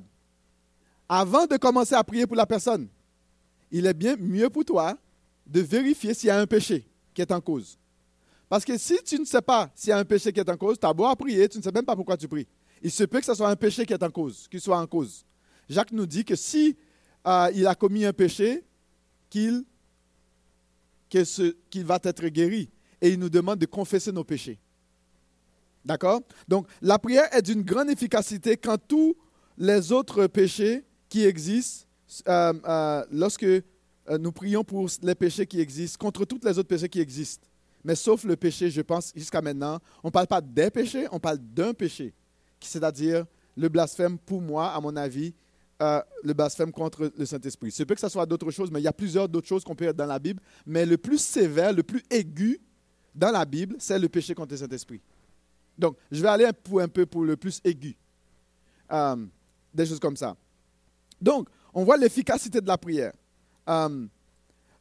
avant 1.10 1.48
de 1.48 1.58
commencer 1.58 1.96
à 1.96 2.04
prier 2.04 2.28
pour 2.28 2.36
la 2.36 2.46
personne, 2.46 2.88
il 3.72 3.86
est 3.86 3.94
bien 3.94 4.16
mieux 4.18 4.50
pour 4.50 4.64
toi 4.64 4.98
de 5.46 5.62
vérifier 5.62 6.14
s'il 6.14 6.28
y 6.28 6.30
a 6.30 6.40
un 6.40 6.46
péché 6.46 6.88
qui 7.14 7.22
est 7.22 7.32
en 7.32 7.42
cause. 7.42 7.78
Parce 8.54 8.66
que 8.66 8.78
si 8.78 9.00
tu 9.04 9.18
ne 9.18 9.26
sais 9.26 9.42
pas 9.42 9.72
s'il 9.74 9.90
y 9.90 9.94
a 9.94 9.98
un 9.98 10.06
péché 10.06 10.32
qui 10.32 10.40
est 10.40 10.48
en 10.48 10.56
cause, 10.56 10.80
tu 10.80 10.86
as 10.86 10.94
beau 10.94 11.06
à 11.06 11.16
prier, 11.16 11.50
tu 11.50 11.58
ne 11.58 11.64
sais 11.64 11.72
même 11.72 11.86
pas 11.86 11.96
pourquoi 11.96 12.16
tu 12.16 12.28
pries. 12.28 12.48
Il 12.84 12.92
se 12.92 13.04
peut 13.04 13.20
que 13.20 13.26
ce 13.26 13.34
soit 13.34 13.50
un 13.50 13.56
péché 13.56 13.84
qui 13.84 13.94
est 13.94 14.04
en 14.04 14.12
cause, 14.12 14.48
qu'il 14.48 14.62
soit 14.62 14.78
en 14.78 14.86
cause. 14.86 15.26
Jacques 15.68 15.92
nous 15.92 16.06
dit 16.06 16.24
que 16.24 16.36
si 16.36 16.78
euh, 17.26 17.50
il 17.56 17.66
a 17.66 17.74
commis 17.74 18.06
un 18.06 18.14
péché, 18.14 18.64
qu'il 19.32 19.66
va 21.78 22.00
être 22.04 22.28
guéri. 22.28 22.70
et 23.02 23.10
il 23.10 23.18
nous 23.18 23.30
demande 23.30 23.58
de 23.58 23.66
confesser 23.66 24.12
nos 24.12 24.24
péchés. 24.24 24.60
D'accord? 25.84 26.22
Donc, 26.48 26.68
la 26.80 27.00
prière 27.00 27.36
est 27.36 27.42
d'une 27.42 27.64
grande 27.64 27.90
efficacité 27.90 28.56
quand 28.56 28.78
tous 28.78 29.18
les 29.58 29.92
autres 29.92 30.28
péchés 30.28 30.86
qui 31.10 31.26
existent, 31.26 31.88
euh, 32.28 32.54
euh, 32.68 33.04
lorsque 33.10 33.48
nous 34.20 34.32
prions 34.32 34.64
pour 34.64 34.88
les 35.02 35.16
péchés 35.16 35.48
qui 35.48 35.60
existent, 35.60 35.98
contre 35.98 36.24
tous 36.26 36.40
les 36.44 36.60
autres 36.60 36.70
péchés 36.70 36.88
qui 36.88 37.00
existent, 37.00 37.48
mais 37.84 37.96
sauf 37.96 38.24
le 38.24 38.36
péché, 38.36 38.70
je 38.70 38.82
pense, 38.82 39.12
jusqu'à 39.16 39.42
maintenant, 39.42 39.80
on 40.04 40.08
ne 40.08 40.12
parle 40.12 40.28
pas 40.28 40.42
des 40.42 40.70
péchés, 40.70 41.08
on 41.12 41.20
parle 41.20 41.38
d'un 41.38 41.74
péché, 41.74 42.14
c'est-à-dire 42.60 43.26
le 43.56 43.70
blasphème, 43.70 44.18
pour 44.18 44.42
moi, 44.42 44.72
à 44.72 44.80
mon 44.80 44.96
avis, 44.96 45.34
le 46.24 46.34
blasphème 46.34 46.72
contre 46.72 47.12
le 47.18 47.26
Saint-Esprit. 47.26 47.72
C'est 47.72 47.86
peut 47.86 47.96
que 47.96 48.02
ce 48.02 48.10
soit 48.10 48.26
d'autres 48.26 48.52
choses, 48.52 48.72
mais 48.72 48.80
il 48.80 48.84
y 48.84 48.88
a 48.88 48.94
plusieurs 48.94 49.28
d'autres 49.28 49.48
choses 49.48 49.64
qu'on 49.64 49.76
peut 49.76 49.86
être 49.86 49.96
dans 49.96 50.06
la 50.06 50.20
Bible, 50.20 50.42
mais 50.66 50.86
le 50.86 50.98
plus 50.98 51.18
sévère, 51.18 51.74
le 51.74 51.84
plus 51.84 52.04
aigu 52.10 52.62
dans 53.14 53.32
la 53.32 53.46
Bible, 53.46 53.76
c'est 53.80 54.00
le 54.00 54.10
péché 54.10 54.34
contre 54.34 54.52
le 54.52 54.58
Saint-Esprit. 54.58 55.02
Donc, 55.78 55.98
je 56.12 56.22
vais 56.22 56.30
aller 56.30 56.46
un 56.46 56.54
peu, 56.54 56.80
un 56.80 56.88
peu 56.88 57.06
pour 57.06 57.24
le 57.24 57.36
plus 57.36 57.60
aigu. 57.64 57.96
Euh, 58.92 59.26
des 59.74 59.86
choses 59.86 60.00
comme 60.00 60.16
ça. 60.16 60.36
Donc, 61.20 61.50
on 61.74 61.84
voit 61.84 61.98
l'efficacité 61.98 62.62
de 62.62 62.68
la 62.68 62.78
prière. 62.78 63.14
Euh, 63.68 64.06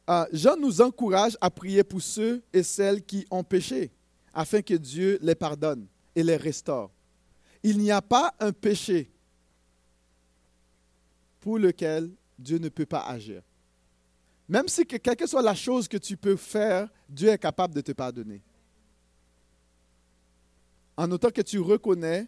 euh, 0.09 0.25
Jean 0.31 0.57
nous 0.57 0.81
encourage 0.81 1.37
à 1.39 1.49
prier 1.49 1.83
pour 1.83 2.01
ceux 2.01 2.43
et 2.51 2.63
celles 2.63 3.03
qui 3.03 3.25
ont 3.31 3.43
péché, 3.43 3.91
afin 4.33 4.61
que 4.61 4.73
Dieu 4.73 5.19
les 5.21 5.35
pardonne 5.35 5.87
et 6.15 6.23
les 6.23 6.37
restaure. 6.37 6.91
Il 7.61 7.77
n'y 7.77 7.91
a 7.91 8.01
pas 8.01 8.33
un 8.39 8.51
péché 8.51 9.09
pour 11.39 11.57
lequel 11.57 12.11
Dieu 12.37 12.57
ne 12.57 12.69
peut 12.69 12.85
pas 12.85 13.05
agir. 13.05 13.41
Même 14.49 14.67
si, 14.67 14.85
quelle 14.85 15.15
que 15.15 15.25
soit 15.25 15.41
la 15.41 15.55
chose 15.55 15.87
que 15.87 15.97
tu 15.97 16.17
peux 16.17 16.35
faire, 16.35 16.89
Dieu 17.07 17.29
est 17.29 17.37
capable 17.37 17.73
de 17.73 17.81
te 17.81 17.93
pardonner 17.93 18.41
en 20.97 21.11
autant 21.11 21.29
que 21.29 21.41
tu 21.41 21.59
reconnais 21.59 22.27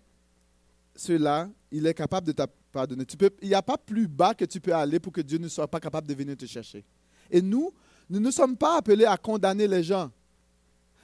cela, 0.95 1.49
il 1.71 1.85
est 1.85 1.93
capable 1.93 2.27
de 2.27 2.31
te 2.31 2.43
pardonner. 2.71 3.05
Il 3.41 3.49
n'y 3.49 3.53
a 3.53 3.61
pas 3.61 3.77
plus 3.77 4.07
bas 4.07 4.33
que 4.33 4.45
tu 4.45 4.59
peux 4.61 4.73
aller 4.73 4.99
pour 4.99 5.11
que 5.11 5.21
Dieu 5.21 5.37
ne 5.37 5.47
soit 5.47 5.67
pas 5.67 5.79
capable 5.79 6.07
de 6.07 6.13
venir 6.13 6.37
te 6.37 6.45
chercher. 6.45 6.85
Et 7.29 7.41
nous, 7.41 7.73
nous 8.09 8.19
ne 8.19 8.31
sommes 8.31 8.55
pas 8.55 8.77
appelés 8.77 9.05
à 9.05 9.17
condamner 9.17 9.67
les 9.67 9.83
gens. 9.83 10.11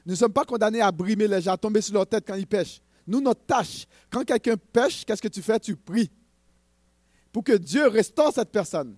Nous 0.06 0.14
ne 0.14 0.18
sommes 0.18 0.34
pas 0.34 0.46
condamnés 0.46 0.82
à 0.82 0.92
brimer 0.92 1.28
les 1.28 1.42
gens, 1.42 1.54
à 1.54 1.58
tomber 1.58 1.82
sur 1.82 1.94
leur 1.94 2.08
tête 2.08 2.24
quand 2.26 2.36
ils 2.36 2.48
pêchent. 2.48 2.82
Nous, 3.08 3.22
notre 3.22 3.46
tâche, 3.46 3.86
quand 4.10 4.24
quelqu'un 4.24 4.56
pêche, 4.58 5.04
qu'est-ce 5.06 5.22
que 5.22 5.28
tu 5.28 5.42
fais? 5.42 5.60
Tu 5.60 5.76
pries 5.76 6.12
pour 7.32 7.44
que 7.44 7.54
Dieu 7.54 7.88
restaure 7.88 8.34
cette 8.34 8.52
personne. 8.52 8.96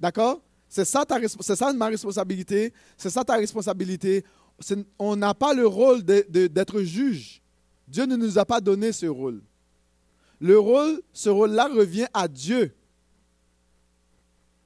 D'accord? 0.00 0.40
C'est 0.68 0.84
ça, 0.84 1.04
c'est 1.40 1.56
ça 1.56 1.72
ma 1.72 1.86
responsabilité. 1.86 2.72
C'est 2.96 3.10
ça 3.10 3.24
ta 3.24 3.36
responsabilité. 3.36 4.24
On 4.98 5.16
n'a 5.16 5.34
pas 5.34 5.54
le 5.54 5.66
rôle 5.66 6.02
d'être 6.02 6.82
juge. 6.82 7.42
Dieu 7.86 8.04
ne 8.04 8.16
nous 8.16 8.38
a 8.38 8.44
pas 8.44 8.60
donné 8.60 8.92
ce 8.92 9.06
rôle. 9.06 9.42
Le 10.40 10.58
rôle, 10.58 11.00
ce 11.12 11.30
rôle-là 11.30 11.68
revient 11.68 12.06
à 12.12 12.28
Dieu. 12.28 12.74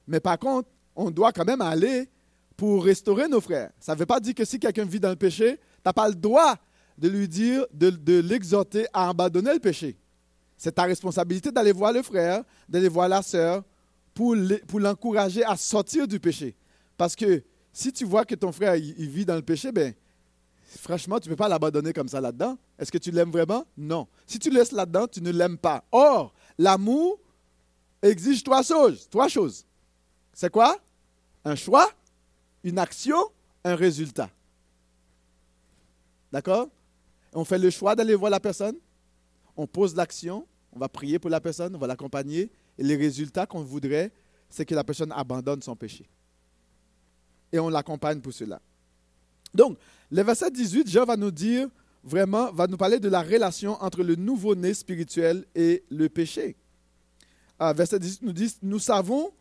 Mais 0.07 0.19
par 0.19 0.37
contre, 0.37 0.69
on 0.95 1.11
doit 1.11 1.31
quand 1.31 1.45
même 1.45 1.61
aller 1.61 2.09
pour 2.55 2.83
restaurer 2.83 3.27
nos 3.27 3.41
frères. 3.41 3.71
Ça 3.79 3.93
ne 3.93 3.99
veut 3.99 4.05
pas 4.05 4.19
dire 4.19 4.35
que 4.35 4.45
si 4.45 4.59
quelqu'un 4.59 4.85
vit 4.85 4.99
dans 4.99 5.09
le 5.09 5.15
péché, 5.15 5.57
tu 5.57 5.81
n'as 5.85 5.93
pas 5.93 6.07
le 6.07 6.15
droit 6.15 6.55
de 6.97 7.09
lui 7.09 7.27
dire, 7.27 7.65
de, 7.73 8.19
l'exhorter 8.19 8.85
à 8.93 9.09
abandonner 9.09 9.53
le 9.53 9.59
péché. 9.59 9.97
C'est 10.57 10.73
ta 10.73 10.83
responsabilité 10.83 11.51
d'aller 11.51 11.71
voir 11.71 11.91
le 11.91 12.03
frère, 12.03 12.43
d'aller 12.69 12.87
voir 12.87 13.09
la 13.09 13.21
sœur, 13.21 13.63
pour 14.13 14.35
l'encourager 14.79 15.43
à 15.43 15.57
sortir 15.57 16.07
du 16.07 16.19
péché. 16.19 16.55
Parce 16.97 17.15
que 17.15 17.43
si 17.71 17.91
tu 17.91 18.05
vois 18.05 18.25
que 18.25 18.35
ton 18.35 18.51
frère 18.51 18.75
vit 18.75 19.25
dans 19.25 19.35
le 19.35 19.41
péché, 19.41 19.71
ben, 19.71 19.93
franchement, 20.79 21.19
tu 21.19 21.27
ne 21.27 21.33
peux 21.33 21.37
pas 21.37 21.49
l'abandonner 21.49 21.91
comme 21.91 22.07
ça 22.07 22.21
là-dedans. 22.21 22.57
Est-ce 22.77 22.91
que 22.91 22.99
tu 22.99 23.09
l'aimes 23.09 23.31
vraiment? 23.31 23.65
Non. 23.75 24.07
Si 24.27 24.37
tu 24.37 24.51
laisses 24.51 24.71
là-dedans, 24.71 25.07
tu 25.07 25.21
ne 25.21 25.31
l'aimes 25.31 25.57
pas. 25.57 25.83
Or, 25.91 26.33
l'amour 26.59 27.19
exige 28.03 28.43
trois 28.43 28.61
choses. 28.61 29.09
Trois 29.09 29.27
choses. 29.27 29.65
C'est 30.33 30.51
quoi? 30.51 30.77
Un 31.45 31.55
choix, 31.55 31.89
une 32.63 32.79
action, 32.79 33.17
un 33.63 33.75
résultat. 33.75 34.29
D'accord? 36.31 36.69
On 37.33 37.45
fait 37.45 37.59
le 37.59 37.69
choix 37.69 37.95
d'aller 37.95 38.15
voir 38.15 38.31
la 38.31 38.39
personne, 38.39 38.75
on 39.55 39.67
pose 39.67 39.95
l'action, 39.95 40.47
on 40.71 40.79
va 40.79 40.89
prier 40.89 41.19
pour 41.19 41.29
la 41.29 41.39
personne, 41.39 41.75
on 41.75 41.79
va 41.79 41.87
l'accompagner, 41.87 42.49
et 42.77 42.83
les 42.83 42.95
résultats 42.95 43.45
qu'on 43.45 43.63
voudrait, 43.63 44.11
c'est 44.49 44.65
que 44.65 44.75
la 44.75 44.83
personne 44.83 45.11
abandonne 45.11 45.61
son 45.61 45.75
péché. 45.75 46.09
Et 47.51 47.59
on 47.59 47.69
l'accompagne 47.69 48.19
pour 48.19 48.33
cela. 48.33 48.61
Donc, 49.53 49.77
le 50.09 50.23
verset 50.23 50.49
18, 50.49 50.89
Jean 50.89 51.05
va 51.05 51.15
nous 51.15 51.31
dire 51.31 51.69
vraiment, 52.03 52.51
va 52.51 52.67
nous 52.67 52.77
parler 52.77 52.99
de 52.99 53.09
la 53.09 53.21
relation 53.21 53.81
entre 53.81 54.03
le 54.03 54.15
nouveau-né 54.15 54.73
spirituel 54.73 55.45
et 55.53 55.83
le 55.89 56.09
péché. 56.09 56.55
Ah, 57.59 57.73
verset 57.73 57.99
18 57.99 58.21
nous 58.23 58.33
dit, 58.33 58.55
nous 58.63 58.79
savons 58.79 59.31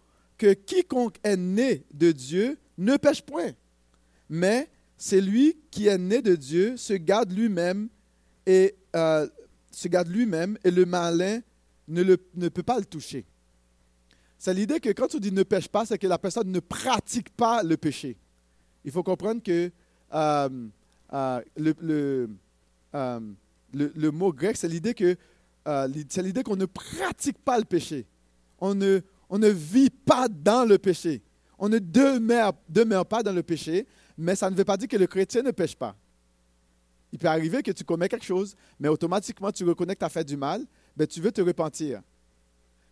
que 0.43 0.55
quiconque 0.55 1.21
est 1.23 1.37
né 1.37 1.85
de 1.95 2.11
Dieu 2.11 2.59
ne 2.77 2.97
pêche 2.97 3.23
point, 3.23 3.53
mais 4.29 4.69
c'est 4.97 5.21
lui 5.21 5.57
qui 5.71 5.87
est 5.87 5.99
né 5.99 6.21
de 6.21 6.35
Dieu 6.35 6.77
se 6.77 6.95
garde 6.95 7.31
lui-même 7.31 7.89
et 8.45 8.75
euh, 8.97 9.29
se 9.71 9.87
garde 9.87 10.09
lui-même 10.09 10.59
et 10.65 10.73
le 10.73 10.85
malin 10.85 11.43
ne, 11.87 12.17
peut 12.49 12.65
pas 12.65 12.81
le 12.81 12.85
toucher. 12.85 13.25
C'est 14.37 14.53
l'idée 14.53 14.81
que 14.81 14.89
quand 14.89 15.15
on 15.15 15.19
dit 15.21 15.31
ne 15.31 15.45
pêche 15.45 15.69
pas, 15.69 15.87
c'est 15.87 15.97
que 15.97 16.09
la 16.09 16.19
personne 16.19 16.51
ne 16.51 16.59
pratique 16.59 17.31
pas 17.37 17.63
le 17.63 17.77
péché. 17.77 18.17
Il 18.85 18.91
faut 18.91 19.05
comprendre 19.05 19.45
que 19.45 19.71
euh, 20.13 20.49
le, 21.57 22.29
euh, 22.97 23.21
le, 23.73 23.93
le, 23.95 24.11
mot 24.11 24.33
grec, 24.33 24.57
c'est 24.57 24.67
l'idée 24.67 24.95
que 24.95 25.17
c'est 25.65 26.23
l'idée 26.23 26.43
qu'on 26.43 26.57
ne 26.57 26.67
pratique 26.67 27.39
pas 27.39 27.61
le 27.61 27.65
péché. 27.65 28.07
On 28.59 28.75
ne, 28.75 29.03
on 29.33 29.39
ne 29.39 29.49
vit 29.49 29.89
pas 29.89 30.29
dans 30.29 30.69
le 30.69 30.77
péché. 30.77 31.23
On 31.59 31.71
ne 31.71 31.79
demeure, 31.79 32.53
pas 33.07 33.23
dans 33.23 33.33
le 33.33 33.43
péché, 33.43 33.87
mais 34.19 34.37
ça 34.37 34.51
ne 34.51 34.55
veut 34.55 34.65
pas 34.65 34.77
dire 34.77 34.89
que 34.89 34.97
le 34.99 35.07
chrétien 35.07 35.41
ne 35.41 35.53
pêche 35.53 35.75
pas. 35.75 35.97
Il 37.11 37.19
peut 37.19 37.29
arriver 37.29 37.63
que 37.63 37.71
tu 37.71 37.83
commets 37.83 38.11
quelque 38.11 38.27
chose, 38.27 38.55
mais 38.79 38.89
automatiquement 38.89 39.51
tu 39.51 39.65
reconnais 39.65 39.95
que 39.95 40.01
tu 40.01 40.05
as 40.05 40.11
fait 40.11 40.25
du 40.25 40.37
mal, 40.37 40.67
mais 40.95 41.07
tu 41.07 41.23
veux 41.23 41.33
te 41.33 41.41
repentir. 41.41 42.03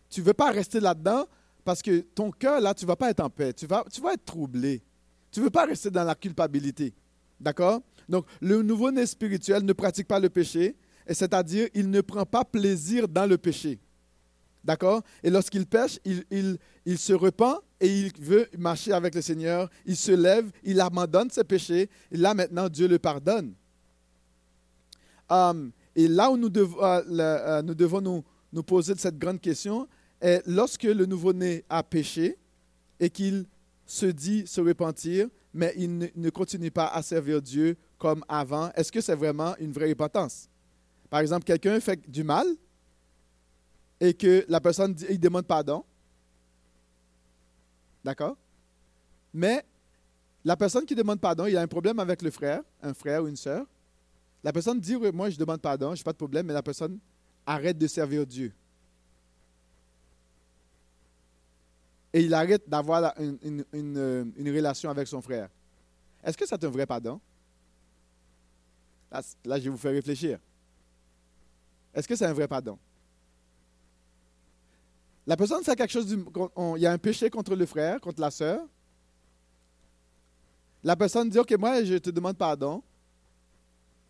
Tu 0.09 0.21
ne 0.21 0.25
veux 0.25 0.33
pas 0.33 0.49
rester 0.49 0.79
là-dedans 0.79 1.27
parce 1.63 1.83
que 1.83 1.99
ton 1.99 2.31
cœur, 2.31 2.59
là, 2.59 2.73
tu 2.73 2.85
ne 2.85 2.87
vas 2.87 2.95
pas 2.95 3.11
être 3.11 3.19
en 3.19 3.29
paix. 3.29 3.53
Tu 3.53 3.67
vas, 3.67 3.85
tu 3.93 4.01
vas 4.01 4.13
être 4.13 4.25
troublé. 4.25 4.81
Tu 5.31 5.41
ne 5.41 5.45
veux 5.45 5.51
pas 5.51 5.65
rester 5.65 5.91
dans 5.91 6.03
la 6.03 6.15
culpabilité. 6.15 6.91
D'accord? 7.39 7.81
Donc, 8.09 8.25
le 8.41 8.63
nouveau-né 8.63 9.05
spirituel 9.05 9.63
ne 9.63 9.73
pratique 9.73 10.07
pas 10.07 10.19
le 10.19 10.29
péché, 10.31 10.75
c'est-à-dire 11.07 11.69
il 11.75 11.91
ne 11.91 12.01
prend 12.01 12.25
pas 12.25 12.43
plaisir 12.43 13.07
dans 13.07 13.27
le 13.27 13.37
péché. 13.37 13.79
D'accord? 14.63 15.01
Et 15.23 15.29
lorsqu'il 15.29 15.65
pêche, 15.65 15.99
il, 16.05 16.23
il, 16.29 16.57
il, 16.85 16.97
se 16.97 17.13
repent 17.13 17.61
et 17.79 17.87
il 17.87 18.11
veut 18.19 18.47
marcher 18.57 18.93
avec 18.93 19.15
le 19.15 19.21
Seigneur. 19.21 19.69
Il 19.85 19.95
se 19.95 20.11
lève, 20.11 20.51
il 20.63 20.79
abandonne 20.79 21.29
ses 21.31 21.43
péchés. 21.43 21.89
Et 22.11 22.17
là, 22.17 22.33
maintenant, 22.33 22.69
Dieu 22.69 22.87
le 22.87 22.99
pardonne. 22.99 23.53
Um, 25.29 25.71
et 25.95 26.07
là 26.07 26.29
où 26.29 26.37
nous, 26.37 26.49
devons, 26.49 26.83
euh, 26.83 27.01
euh, 27.09 27.61
nous 27.61 27.73
devons 27.73 28.01
nous, 28.01 28.23
nous, 28.51 28.63
poser 28.63 28.93
cette 28.97 29.17
grande 29.17 29.39
question 29.39 29.87
est 30.19 30.43
lorsque 30.45 30.83
le 30.83 31.05
nouveau-né 31.05 31.63
a 31.69 31.81
péché 31.83 32.37
et 32.99 33.09
qu'il 33.09 33.45
se 33.85 34.05
dit 34.05 34.45
se 34.45 34.61
repentir, 34.61 35.27
mais 35.53 35.73
il 35.75 35.97
ne, 35.97 36.29
continue 36.29 36.71
pas 36.71 36.87
à 36.87 37.01
servir 37.01 37.41
Dieu 37.41 37.75
comme 37.97 38.23
avant, 38.27 38.71
est-ce 38.75 38.91
que 38.91 39.01
c'est 39.01 39.15
vraiment 39.15 39.55
une 39.59 39.71
vraie 39.71 39.89
repentance? 39.89 40.49
Par 41.09 41.19
exemple, 41.19 41.43
quelqu'un 41.43 41.79
fait 41.79 41.99
du 42.09 42.23
mal 42.23 42.47
et 44.01 44.13
que 44.13 44.45
la 44.49 44.59
personne 44.59 44.93
il 45.09 45.19
demande 45.19 45.45
pardon. 45.45 45.85
D'accord? 48.03 48.35
Mais 49.33 49.63
la 50.43 50.57
personne 50.57 50.85
qui 50.85 50.95
demande 50.95 51.21
pardon, 51.21 51.45
il 51.45 51.55
a 51.55 51.61
un 51.61 51.67
problème 51.67 51.99
avec 51.99 52.21
le 52.21 52.31
frère, 52.31 52.61
un 52.81 52.93
frère 52.93 53.23
ou 53.23 53.29
une 53.29 53.37
sœur. 53.37 53.65
La 54.43 54.51
personne 54.51 54.81
dit, 54.81 54.97
moi 55.13 55.29
je 55.29 55.37
demande 55.37 55.61
pardon, 55.61 55.95
je 55.95 56.01
n'ai 56.01 56.03
pas 56.03 56.11
de 56.11 56.17
problème, 56.17 56.47
mais 56.47 56.53
la 56.53 56.63
personne 56.63 56.99
arrête 57.45 57.77
de 57.77 57.87
servir 57.87 58.27
Dieu. 58.27 58.51
et 62.13 62.21
il 62.21 62.33
arrête 62.33 62.67
d'avoir 62.67 63.13
une, 63.19 63.63
une, 63.73 64.55
relation 64.55 64.89
avec 64.89 65.07
son 65.07 65.21
frère. 65.21 65.49
Est-ce 66.23 66.37
que 66.37 66.45
c'est 66.45 66.61
un 66.63 66.69
vrai 66.69 66.85
pardon? 66.85 67.19
Là, 69.11 69.21
je 69.57 69.63
vais 69.63 69.69
vous 69.69 69.77
faire 69.77 69.91
réfléchir. 69.91 70.39
Est-ce 71.93 72.07
que 72.07 72.15
c'est 72.15 72.25
un 72.25 72.33
vrai 72.33 72.47
pardon? 72.47 72.77
La 75.31 75.37
personne 75.37 75.63
fait 75.63 75.77
quelque 75.77 75.91
chose, 75.91 76.11
il 76.11 76.81
y 76.81 76.85
a 76.85 76.91
un 76.91 76.97
péché 76.97 77.29
contre 77.29 77.55
le 77.55 77.65
frère, 77.65 78.01
contre 78.01 78.19
la 78.19 78.29
sœur. 78.29 78.67
La 80.83 80.97
personne 80.97 81.29
dit, 81.29 81.39
OK, 81.39 81.53
moi, 81.57 81.81
je 81.85 81.95
te 81.99 82.09
demande 82.09 82.37
pardon. 82.37 82.83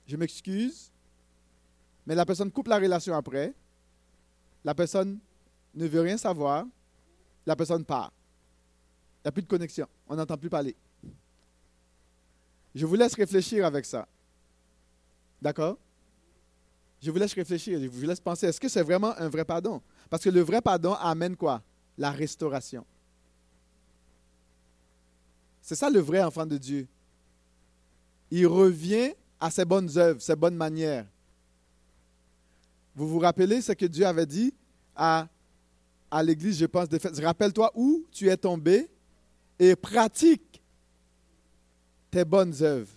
Je 0.08 0.18
m'excuse. 0.18 0.92
Mais 2.08 2.16
la 2.16 2.26
personne 2.26 2.52
coupe 2.52 2.68
la 2.68 2.80
relation 2.80 3.14
après. 3.14 3.54
La 4.64 4.74
personne 4.74 5.20
ne 5.76 5.86
veut 5.86 6.02
rien 6.02 6.18
savoir 6.18 6.66
la 7.46 7.56
personne 7.56 7.86
part. 7.86 8.12
Il 9.18 9.26
n'y 9.26 9.30
a 9.30 9.32
plus 9.32 9.44
de 9.44 9.48
connexion. 9.48 9.86
On 10.08 10.16
n'entend 10.16 10.38
plus 10.38 10.50
parler. 10.50 10.76
Je 12.74 12.84
vous 12.84 12.96
laisse 12.96 13.14
réfléchir 13.14 13.64
avec 13.64 13.86
ça. 13.86 14.08
D'accord? 15.40 15.78
Je 17.00 17.10
vous 17.10 17.18
laisse 17.18 17.34
réfléchir, 17.34 17.80
je 17.80 17.88
vous 17.88 18.06
laisse 18.06 18.20
penser, 18.20 18.46
est-ce 18.46 18.60
que 18.60 18.70
c'est 18.70 18.84
vraiment 18.84 19.18
un 19.18 19.28
vrai 19.28 19.44
pardon? 19.44 19.82
Parce 20.12 20.26
que 20.26 20.30
le 20.30 20.42
vrai 20.42 20.62
pardon 20.62 20.94
amène 20.96 21.38
quoi? 21.38 21.64
La 21.98 22.12
restauration. 22.12 22.86
C'est 25.62 25.76
ça 25.76 25.90
le 25.90 26.02
vrai 26.02 26.22
enfant 26.22 26.46
de 26.46 26.58
Dieu. 26.58 26.86
Il 28.30 28.46
revient 28.46 29.14
à 29.40 29.50
ses 29.50 29.64
bonnes 29.64 29.98
œuvres, 29.98 30.22
ses 30.22 30.36
bonnes 30.36 30.58
manières. 30.58 31.08
Vous 32.94 33.08
vous 33.08 33.20
rappelez 33.20 33.62
ce 33.62 33.72
que 33.72 33.86
Dieu 33.86 34.06
avait 34.06 34.26
dit 34.26 34.54
à, 34.94 35.30
à 36.12 36.22
l'Église, 36.22 36.60
je 36.60 36.66
pense, 36.66 36.90
rappelle-toi 37.22 37.72
où 37.74 38.06
tu 38.12 38.28
es 38.28 38.36
tombé 38.36 38.90
et 39.58 39.78
pratique 39.78 40.62
tes 42.10 42.26
bonnes 42.26 42.62
œuvres. 42.62 42.92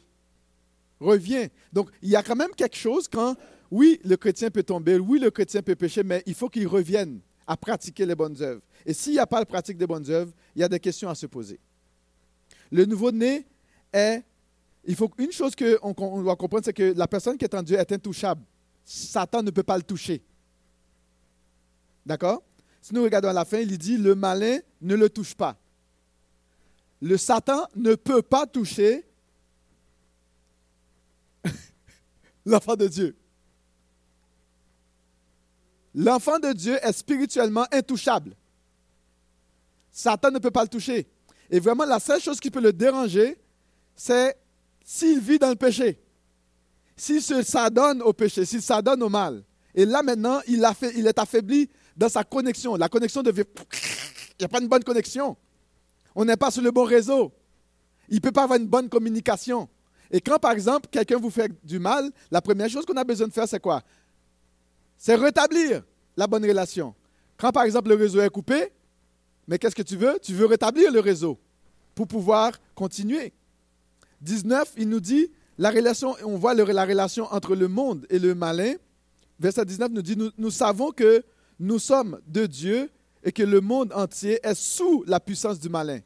Reviens. 0.98 1.46
Donc, 1.72 1.90
il 2.03 2.09
y 2.09 2.16
a 2.16 2.24
quand 2.24 2.35
même 2.35 2.57
quelque 2.57 2.77
chose 2.77 3.07
quand, 3.07 3.37
oui, 3.70 4.00
le 4.05 4.16
chrétien 4.16 4.50
peut 4.50 4.62
tomber, 4.62 4.98
oui, 4.98 5.18
le 5.18 5.31
chrétien 5.31 5.62
peut 5.62 5.74
pécher, 5.74 6.03
mais 6.03 6.22
il 6.27 6.35
faut 6.35 6.48
qu'il 6.48 6.66
revienne 6.66 7.20
à 7.46 7.57
pratiquer 7.57 8.07
les 8.07 8.14
bonnes 8.14 8.40
œuvres. 8.40 8.62
Et 8.87 8.94
s'il 8.94 9.12
n'y 9.12 9.18
a 9.18 9.27
pas 9.27 9.40
la 9.40 9.46
pratique 9.46 9.77
des 9.77 9.87
bonnes 9.87 10.09
œuvres, 10.11 10.33
il 10.55 10.61
y 10.61 10.64
a 10.64 10.68
des 10.68 10.81
questions 10.81 11.09
à 11.09 11.14
se 11.14 11.27
poser. 11.27 11.59
Le 12.70 12.85
nouveau-né 12.85 13.46
est, 13.92 14.22
il 14.85 14.96
faut 14.96 15.11
une 15.18 15.33
chose 15.33 15.55
qu'on 15.55 16.22
doit 16.22 16.37
comprendre, 16.37 16.64
c'est 16.64 16.72
que 16.72 16.94
la 16.96 17.07
personne 17.07 17.37
qui 17.37 17.44
est 17.44 17.55
en 17.55 17.62
Dieu 17.62 17.79
est 17.79 17.92
intouchable. 17.92 18.42
Satan 18.85 19.42
ne 19.42 19.50
peut 19.50 19.62
pas 19.62 19.77
le 19.77 19.83
toucher. 19.83 20.22
D'accord? 22.05 22.42
Si 22.81 22.92
nous 22.92 23.03
regardons 23.03 23.29
à 23.29 23.33
la 23.33 23.44
fin, 23.44 23.59
il 23.59 23.79
dit, 23.79 23.96
le 23.96 24.14
malin 24.14 24.59
ne 24.83 24.94
le 24.94 25.09
touche 25.09 25.35
pas. 25.35 25.57
Le 27.00 27.16
Satan 27.16 27.66
ne 27.74 27.94
peut 27.94 28.22
pas 28.22 28.46
toucher 28.46 29.07
l'enfant 32.44 32.77
de 32.77 32.88
Dieu. 32.88 33.16
L'enfant 35.94 36.38
de 36.38 36.52
Dieu 36.52 36.78
est 36.83 36.92
spirituellement 36.92 37.66
intouchable. 37.72 38.35
Satan 39.92 40.30
ne 40.30 40.38
peut 40.38 40.50
pas 40.50 40.62
le 40.62 40.68
toucher. 40.68 41.07
Et 41.50 41.61
vraiment, 41.61 41.85
la 41.85 42.00
seule 42.00 42.20
chose 42.20 42.40
qui 42.40 42.50
peut 42.50 42.61
le 42.61 42.72
déranger, 42.72 43.38
c'est 43.94 44.37
s'il 44.85 45.20
vit 45.20 45.38
dans 45.38 45.50
le 45.50 45.57
péché. 45.57 46.00
S'il 46.96 47.22
s'adonne 47.22 48.02
au 48.02 48.12
péché, 48.12 48.44
s'il 48.44 48.62
s'adonne 48.62 49.02
au 49.02 49.09
mal. 49.09 49.44
Et 49.74 49.85
là, 49.85 50.02
maintenant, 50.02 50.40
il, 50.46 50.64
a 50.64 50.74
fait, 50.74 50.92
il 50.96 51.07
est 51.07 51.18
affaibli 51.18 51.68
dans 51.96 52.09
sa 52.09 52.24
connexion. 52.24 52.76
La 52.76 52.88
connexion 52.88 53.22
devient... 53.22 53.44
Il 54.37 54.42
n'y 54.42 54.46
a 54.46 54.48
pas 54.48 54.61
une 54.61 54.66
bonne 54.66 54.83
connexion. 54.83 55.37
On 56.16 56.24
n'est 56.24 56.37
pas 56.37 56.50
sur 56.50 56.61
le 56.61 56.72
bon 56.72 56.83
réseau. 56.83 57.33
Il 58.09 58.16
ne 58.16 58.20
peut 58.20 58.33
pas 58.33 58.42
avoir 58.42 58.59
une 58.59 58.66
bonne 58.66 58.88
communication. 58.88 59.68
Et 60.11 60.20
quand, 60.20 60.40
par 60.40 60.50
exemple, 60.50 60.88
quelqu'un 60.90 61.18
vous 61.18 61.30
fait 61.30 61.52
du 61.64 61.78
mal, 61.78 62.11
la 62.33 62.42
première 62.42 62.68
chose 62.68 62.85
qu'on 62.85 62.96
a 62.96 63.04
besoin 63.04 63.28
de 63.28 63.33
faire, 63.33 63.46
c'est 63.46 63.61
quoi? 63.61 63.83
C'est 65.05 65.17
rétablir 65.17 65.83
la 66.17 66.27
bonne 66.27 66.47
relation. 66.47 66.95
Quand, 67.37 67.53
par 67.53 67.64
exemple, 67.64 67.90
le 67.90 67.95
réseau 67.95 68.23
est 68.23 68.31
coupé, 68.31 68.73
mais 69.47 69.59
qu'est-ce 69.59 69.75
que 69.75 69.83
tu 69.83 69.99
veux? 69.99 70.19
Tu 70.23 70.33
veux 70.33 70.47
rétablir 70.47 70.90
le 70.90 70.99
réseau 70.99 71.38
pour 71.95 72.09
pouvoir 72.09 72.53
continuer. 72.75 73.35
19, 74.23 74.73
il 74.79 74.88
nous 74.88 75.01
dit, 75.01 75.31
la 75.59 75.69
relation, 75.69 76.17
on 76.25 76.38
voit 76.38 76.55
la 76.55 76.87
relation 76.87 77.31
entre 77.31 77.55
le 77.55 77.69
monde 77.69 78.07
et 78.09 78.19
le 78.19 78.35
malin. 78.35 78.77
Verset 79.38 79.67
19 79.67 79.90
nous 79.90 80.01
dit, 80.01 80.17
nous, 80.38 80.51
savons 80.51 80.90
que 80.90 81.23
nous 81.61 81.79
sommes 81.79 82.19
de 82.27 82.47
Dieu 82.47 82.90
et 83.23 83.31
que 83.31 83.43
le 83.43 83.61
monde 83.61 83.93
entier 83.93 84.40
est 84.43 84.55
sous 84.55 85.05
la 85.07 85.21
puissance 85.21 85.61
du 85.61 85.69
malin. 85.69 86.01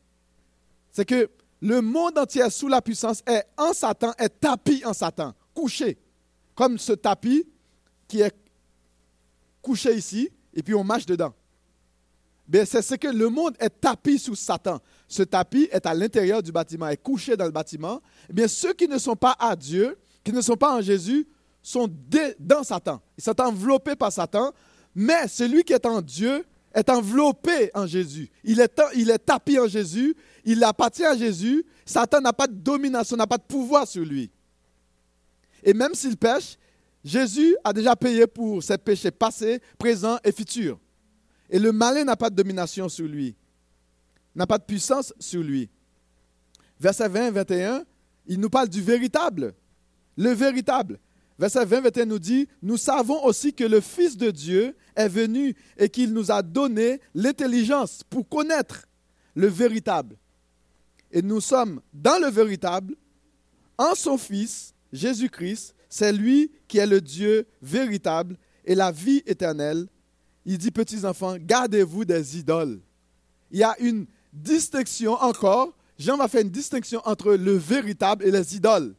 C'est 0.90 1.04
que 1.04 1.30
le 1.60 1.80
monde 1.82 2.18
entier 2.18 2.42
est 2.42 2.50
sous 2.50 2.66
la 2.66 2.82
puissance, 2.82 3.22
est 3.28 3.44
en 3.56 3.72
Satan, 3.72 4.12
est 4.18 4.40
tapis 4.40 4.82
en 4.84 4.92
Satan, 4.92 5.34
couché. 5.54 5.98
Comme 6.56 6.78
ce 6.78 6.94
tapis 6.94 7.46
qui 8.08 8.22
est 8.22 8.34
couché 9.62 9.94
ici, 9.96 10.30
et 10.54 10.62
puis 10.62 10.74
on 10.74 10.84
marche 10.84 11.06
dedans 11.06 11.34
c'est 12.64 12.82
ce 12.82 12.94
que 12.94 13.08
le 13.08 13.28
monde 13.28 13.54
est 13.60 13.80
tapis 13.80 14.18
sous 14.18 14.34
Satan. 14.34 14.80
Ce 15.06 15.22
tapis 15.22 15.68
est 15.70 15.84
à 15.86 15.94
l'intérieur 15.94 16.42
du 16.42 16.50
bâtiment, 16.52 16.88
est 16.88 16.96
couché 16.96 17.36
dans 17.36 17.44
le 17.44 17.50
bâtiment. 17.50 18.00
Bien, 18.30 18.48
ceux 18.48 18.72
qui 18.72 18.88
ne 18.88 18.98
sont 18.98 19.16
pas 19.16 19.36
à 19.38 19.54
Dieu, 19.54 19.98
qui 20.24 20.32
ne 20.32 20.40
sont 20.40 20.56
pas 20.56 20.76
en 20.76 20.80
Jésus, 20.80 21.26
sont 21.62 21.88
dans 22.38 22.62
Satan. 22.62 23.00
Ils 23.18 23.24
sont 23.24 23.38
enveloppés 23.40 23.96
par 23.96 24.12
Satan, 24.12 24.52
mais 24.94 25.28
celui 25.28 25.64
qui 25.64 25.74
est 25.74 25.84
en 25.84 26.00
Dieu 26.00 26.44
est 26.72 26.88
enveloppé 26.88 27.70
en 27.74 27.86
Jésus. 27.86 28.30
Il 28.44 28.60
est, 28.60 28.80
il 28.94 29.10
est 29.10 29.18
tapis 29.18 29.58
en 29.58 29.66
Jésus, 29.66 30.16
il 30.44 30.62
appartient 30.64 31.04
à 31.04 31.16
Jésus. 31.16 31.64
Satan 31.84 32.20
n'a 32.20 32.32
pas 32.32 32.46
de 32.46 32.54
domination, 32.54 33.16
n'a 33.16 33.26
pas 33.26 33.38
de 33.38 33.42
pouvoir 33.42 33.86
sur 33.86 34.04
lui. 34.04 34.30
Et 35.62 35.74
même 35.74 35.94
s'il 35.94 36.16
pêche, 36.16 36.56
Jésus 37.04 37.56
a 37.64 37.72
déjà 37.72 37.94
payé 37.94 38.26
pour 38.26 38.62
ses 38.62 38.78
péchés 38.78 39.10
passés, 39.10 39.60
présents 39.78 40.18
et 40.24 40.32
futurs. 40.32 40.78
Et 41.50 41.58
le 41.58 41.72
malin 41.72 42.04
n'a 42.04 42.16
pas 42.16 42.30
de 42.30 42.34
domination 42.34 42.88
sur 42.88 43.06
lui, 43.06 43.34
n'a 44.34 44.46
pas 44.46 44.58
de 44.58 44.64
puissance 44.64 45.14
sur 45.18 45.42
lui. 45.42 45.70
Verset 46.78 47.08
20, 47.08 47.30
21, 47.30 47.84
il 48.26 48.38
nous 48.38 48.50
parle 48.50 48.68
du 48.68 48.82
véritable. 48.82 49.54
Le 50.16 50.30
véritable. 50.32 50.98
Verset 51.38 51.64
20, 51.64 51.82
21 51.82 52.04
nous 52.04 52.18
dit, 52.18 52.48
nous 52.60 52.76
savons 52.76 53.24
aussi 53.24 53.54
que 53.54 53.64
le 53.64 53.80
Fils 53.80 54.16
de 54.16 54.30
Dieu 54.30 54.76
est 54.94 55.08
venu 55.08 55.54
et 55.76 55.88
qu'il 55.88 56.12
nous 56.12 56.30
a 56.30 56.42
donné 56.42 57.00
l'intelligence 57.14 58.02
pour 58.10 58.28
connaître 58.28 58.86
le 59.34 59.46
véritable. 59.46 60.16
Et 61.10 61.22
nous 61.22 61.40
sommes 61.40 61.80
dans 61.92 62.20
le 62.20 62.28
véritable, 62.28 62.96
en 63.78 63.94
son 63.94 64.18
Fils, 64.18 64.74
Jésus-Christ, 64.92 65.74
c'est 65.88 66.12
lui 66.12 66.50
qui 66.66 66.78
est 66.78 66.86
le 66.86 67.00
Dieu 67.00 67.46
véritable 67.62 68.36
et 68.64 68.74
la 68.74 68.92
vie 68.92 69.22
éternelle 69.26 69.88
il 70.50 70.56
dit, 70.56 70.70
petits 70.70 71.04
enfants, 71.04 71.36
gardez-vous 71.38 72.06
des 72.06 72.38
idoles. 72.38 72.80
Il 73.50 73.58
y 73.58 73.62
a 73.62 73.78
une 73.80 74.06
distinction 74.32 75.12
encore. 75.12 75.76
Jean 75.98 76.16
va 76.16 76.26
faire 76.26 76.40
une 76.40 76.48
distinction 76.48 77.02
entre 77.04 77.34
le 77.34 77.52
véritable 77.52 78.24
et 78.24 78.30
les 78.30 78.56
idoles. 78.56 78.94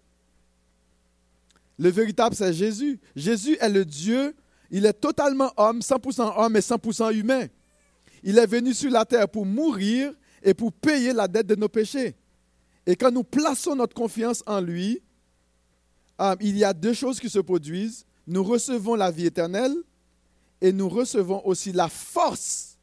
Le 1.80 1.90
véritable, 1.90 2.36
c'est 2.36 2.54
Jésus. 2.54 3.00
Jésus 3.16 3.58
est 3.60 3.70
le 3.70 3.84
Dieu. 3.84 4.36
Il 4.70 4.86
est 4.86 4.94
totalement 4.94 5.52
homme, 5.58 5.80
100% 5.80 6.34
homme 6.38 6.56
et 6.56 6.60
100% 6.60 7.16
humain. 7.16 7.48
Il 8.22 8.38
est 8.38 8.46
venu 8.46 8.72
sur 8.76 8.92
la 8.92 9.04
terre 9.04 9.28
pour 9.28 9.48
mourir 9.48 10.14
et 10.44 10.54
pour 10.54 10.72
payer 10.72 11.14
la 11.14 11.28
dette 11.28 11.48
de 11.48 11.56
nos 11.56 11.68
péchés. 11.68 12.16
Et 12.86 12.96
quand 12.96 13.10
nous 13.10 13.24
plaçons 13.24 13.76
notre 13.76 13.96
confiance 13.96 14.44
en 14.46 14.62
lui, 14.62 15.02
euh, 16.20 16.36
il 16.42 16.58
y 16.58 16.64
a 16.64 16.74
deux 16.74 16.94
choses 16.94 17.20
qui 17.20 17.30
se 17.30 17.40
produisent. 17.40 18.06
Nous 18.28 18.44
recevons 18.44 18.96
la 18.96 19.12
vie 19.12 19.26
éternelle 19.26 19.76
et 20.62 20.72
nous 20.72 20.90
recevons 20.90 21.46
aussi 21.46 21.72
la 21.72 21.88
force. 21.88 22.78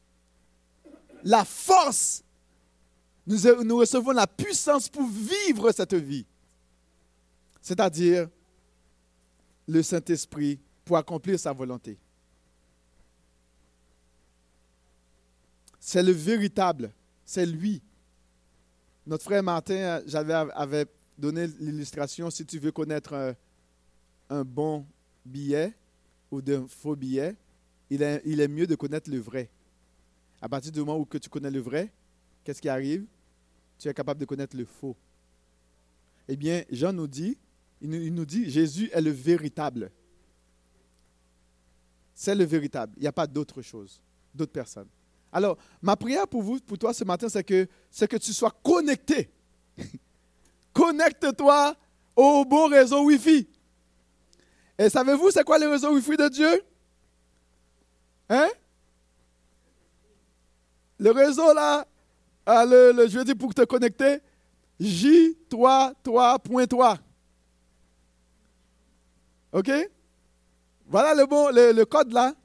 La 1.23 1.45
force. 1.45 2.23
Nous, 3.25 3.63
nous 3.63 3.77
recevons 3.77 4.11
la 4.11 4.27
puissance 4.27 4.89
pour 4.89 5.07
vivre 5.07 5.71
cette 5.71 5.93
vie. 5.93 6.25
C'est-à-dire 7.61 8.29
le 9.67 9.83
Saint-Esprit 9.83 10.59
pour 10.85 10.97
accomplir 10.97 11.37
sa 11.39 11.51
volonté. 11.51 11.97
C'est 15.79 16.03
le 16.03 16.11
véritable, 16.11 16.91
c'est 17.25 17.45
lui. 17.45 17.81
Notre 19.05 19.23
frère 19.23 19.43
Martin 19.43 20.01
j'avais, 20.05 20.33
avait 20.33 20.85
donné 21.17 21.47
l'illustration, 21.59 22.29
si 22.29 22.45
tu 22.45 22.59
veux 22.59 22.71
connaître 22.71 23.13
un, 23.13 23.35
un 24.29 24.43
bon 24.43 24.85
billet 25.25 25.73
ou 26.31 26.41
d'un 26.41 26.67
faux 26.67 26.95
billet, 26.95 27.35
il 27.89 28.01
est, 28.01 28.47
mieux 28.47 28.67
de 28.67 28.75
connaître 28.75 29.09
le 29.09 29.19
vrai. 29.19 29.49
À 30.41 30.49
partir 30.49 30.71
du 30.71 30.79
moment 30.79 30.97
où 30.97 31.05
que 31.05 31.17
tu 31.17 31.29
connais 31.29 31.51
le 31.51 31.59
vrai, 31.59 31.91
qu'est-ce 32.43 32.61
qui 32.61 32.69
arrive? 32.69 33.05
Tu 33.79 33.87
es 33.87 33.93
capable 33.93 34.19
de 34.19 34.25
connaître 34.25 34.55
le 34.57 34.65
faux. 34.65 34.95
Eh 36.27 36.35
bien, 36.35 36.63
Jean 36.69 36.91
nous 36.91 37.07
dit, 37.07 37.37
il 37.81 38.13
nous, 38.13 38.25
dit, 38.25 38.49
Jésus 38.49 38.89
est 38.91 39.01
le 39.01 39.11
véritable. 39.11 39.91
C'est 42.13 42.35
le 42.35 42.43
véritable. 42.43 42.93
Il 42.97 43.01
n'y 43.01 43.07
a 43.07 43.13
pas 43.13 43.27
d'autre 43.27 43.61
chose, 43.61 44.01
d'autres 44.33 44.51
personnes. 44.51 44.87
Alors, 45.31 45.57
ma 45.81 45.95
prière 45.95 46.27
pour 46.27 46.41
vous, 46.41 46.59
pour 46.59 46.77
toi 46.77 46.93
ce 46.93 47.03
matin, 47.03 47.29
c'est 47.29 47.43
que, 47.43 47.67
c'est 47.89 48.07
que 48.07 48.17
tu 48.17 48.33
sois 48.33 48.51
connecté. 48.63 49.29
Connecte-toi 50.77 51.75
au 52.15 52.45
bon 52.45 52.67
réseau 52.67 53.03
Wi-Fi. 53.05 53.47
Et 54.77 54.89
savez-vous, 54.89 55.31
c'est 55.31 55.43
quoi 55.43 55.57
le 55.57 55.67
réseau 55.67 55.91
Wi-Fi 55.91 56.17
de 56.17 56.27
Dieu? 56.27 56.63
Hein? 58.29 58.47
Le 60.99 61.09
réseau 61.09 61.51
là, 61.55 61.87
ah, 62.45 62.63
le, 62.63 63.07
je 63.07 63.17
veux 63.17 63.25
dire 63.25 63.35
pour 63.35 63.55
te 63.55 63.63
connecter, 63.63 64.19
J3, 64.79 65.93
3, 66.03 66.39
point 66.39 66.67
3. 66.67 66.99
OK? 69.53 69.71
Voilà 70.85 71.15
le, 71.15 71.25
bon, 71.25 71.49
le, 71.51 71.83
code 71.85 72.13
là. 72.13 72.35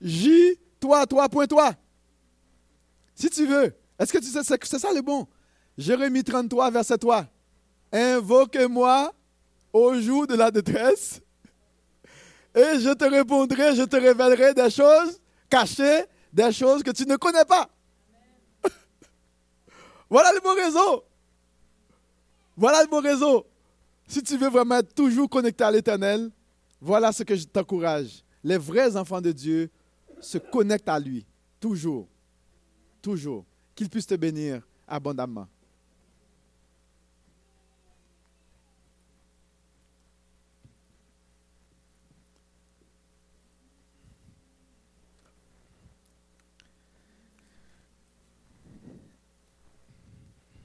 J, 0.00 0.56
3, 0.78 1.04
3, 1.04 1.28
point 1.28 1.46
3. 1.48 1.72
Si 3.16 3.28
tu 3.28 3.44
veux. 3.44 3.74
Est-ce 3.98 4.12
que 4.12 4.18
tu 4.18 4.26
sais, 4.26 4.40
c'est 4.44 4.78
ça 4.78 4.92
le 4.92 5.02
bon? 5.02 5.26
Jérémie 5.76 6.22
33, 6.22 6.70
verset 6.70 6.96
3. 6.96 7.26
Invoque-moi 7.92 9.12
au 9.72 9.94
jour 10.00 10.26
de 10.26 10.34
la 10.34 10.50
détresse, 10.50 11.20
et 12.54 12.80
je 12.80 12.92
te 12.94 13.04
répondrai, 13.04 13.76
je 13.76 13.82
te 13.82 13.96
révélerai 13.96 14.54
des 14.54 14.70
choses 14.70 15.20
cachées, 15.48 16.04
des 16.32 16.52
choses 16.52 16.82
que 16.82 16.90
tu 16.90 17.06
ne 17.06 17.16
connais 17.16 17.44
pas. 17.44 17.68
voilà 20.10 20.32
le 20.32 20.40
bon 20.40 20.54
réseau. 20.54 21.04
Voilà 22.56 22.82
le 22.82 22.88
bon 22.88 23.00
réseau. 23.00 23.46
Si 24.08 24.22
tu 24.22 24.36
veux 24.36 24.48
vraiment 24.48 24.78
être 24.78 24.94
toujours 24.94 25.30
connecté 25.30 25.62
à 25.62 25.70
l'Éternel, 25.70 26.30
voilà 26.80 27.12
ce 27.12 27.22
que 27.22 27.36
je 27.36 27.44
t'encourage. 27.44 28.24
Les 28.42 28.58
vrais 28.58 28.96
enfants 28.96 29.20
de 29.20 29.30
Dieu 29.30 29.70
se 30.20 30.38
connectent 30.38 30.88
à 30.88 30.98
lui, 30.98 31.24
toujours, 31.60 32.08
toujours, 33.00 33.44
qu'il 33.74 33.88
puisse 33.88 34.06
te 34.06 34.14
bénir 34.14 34.62
abondamment. 34.88 35.46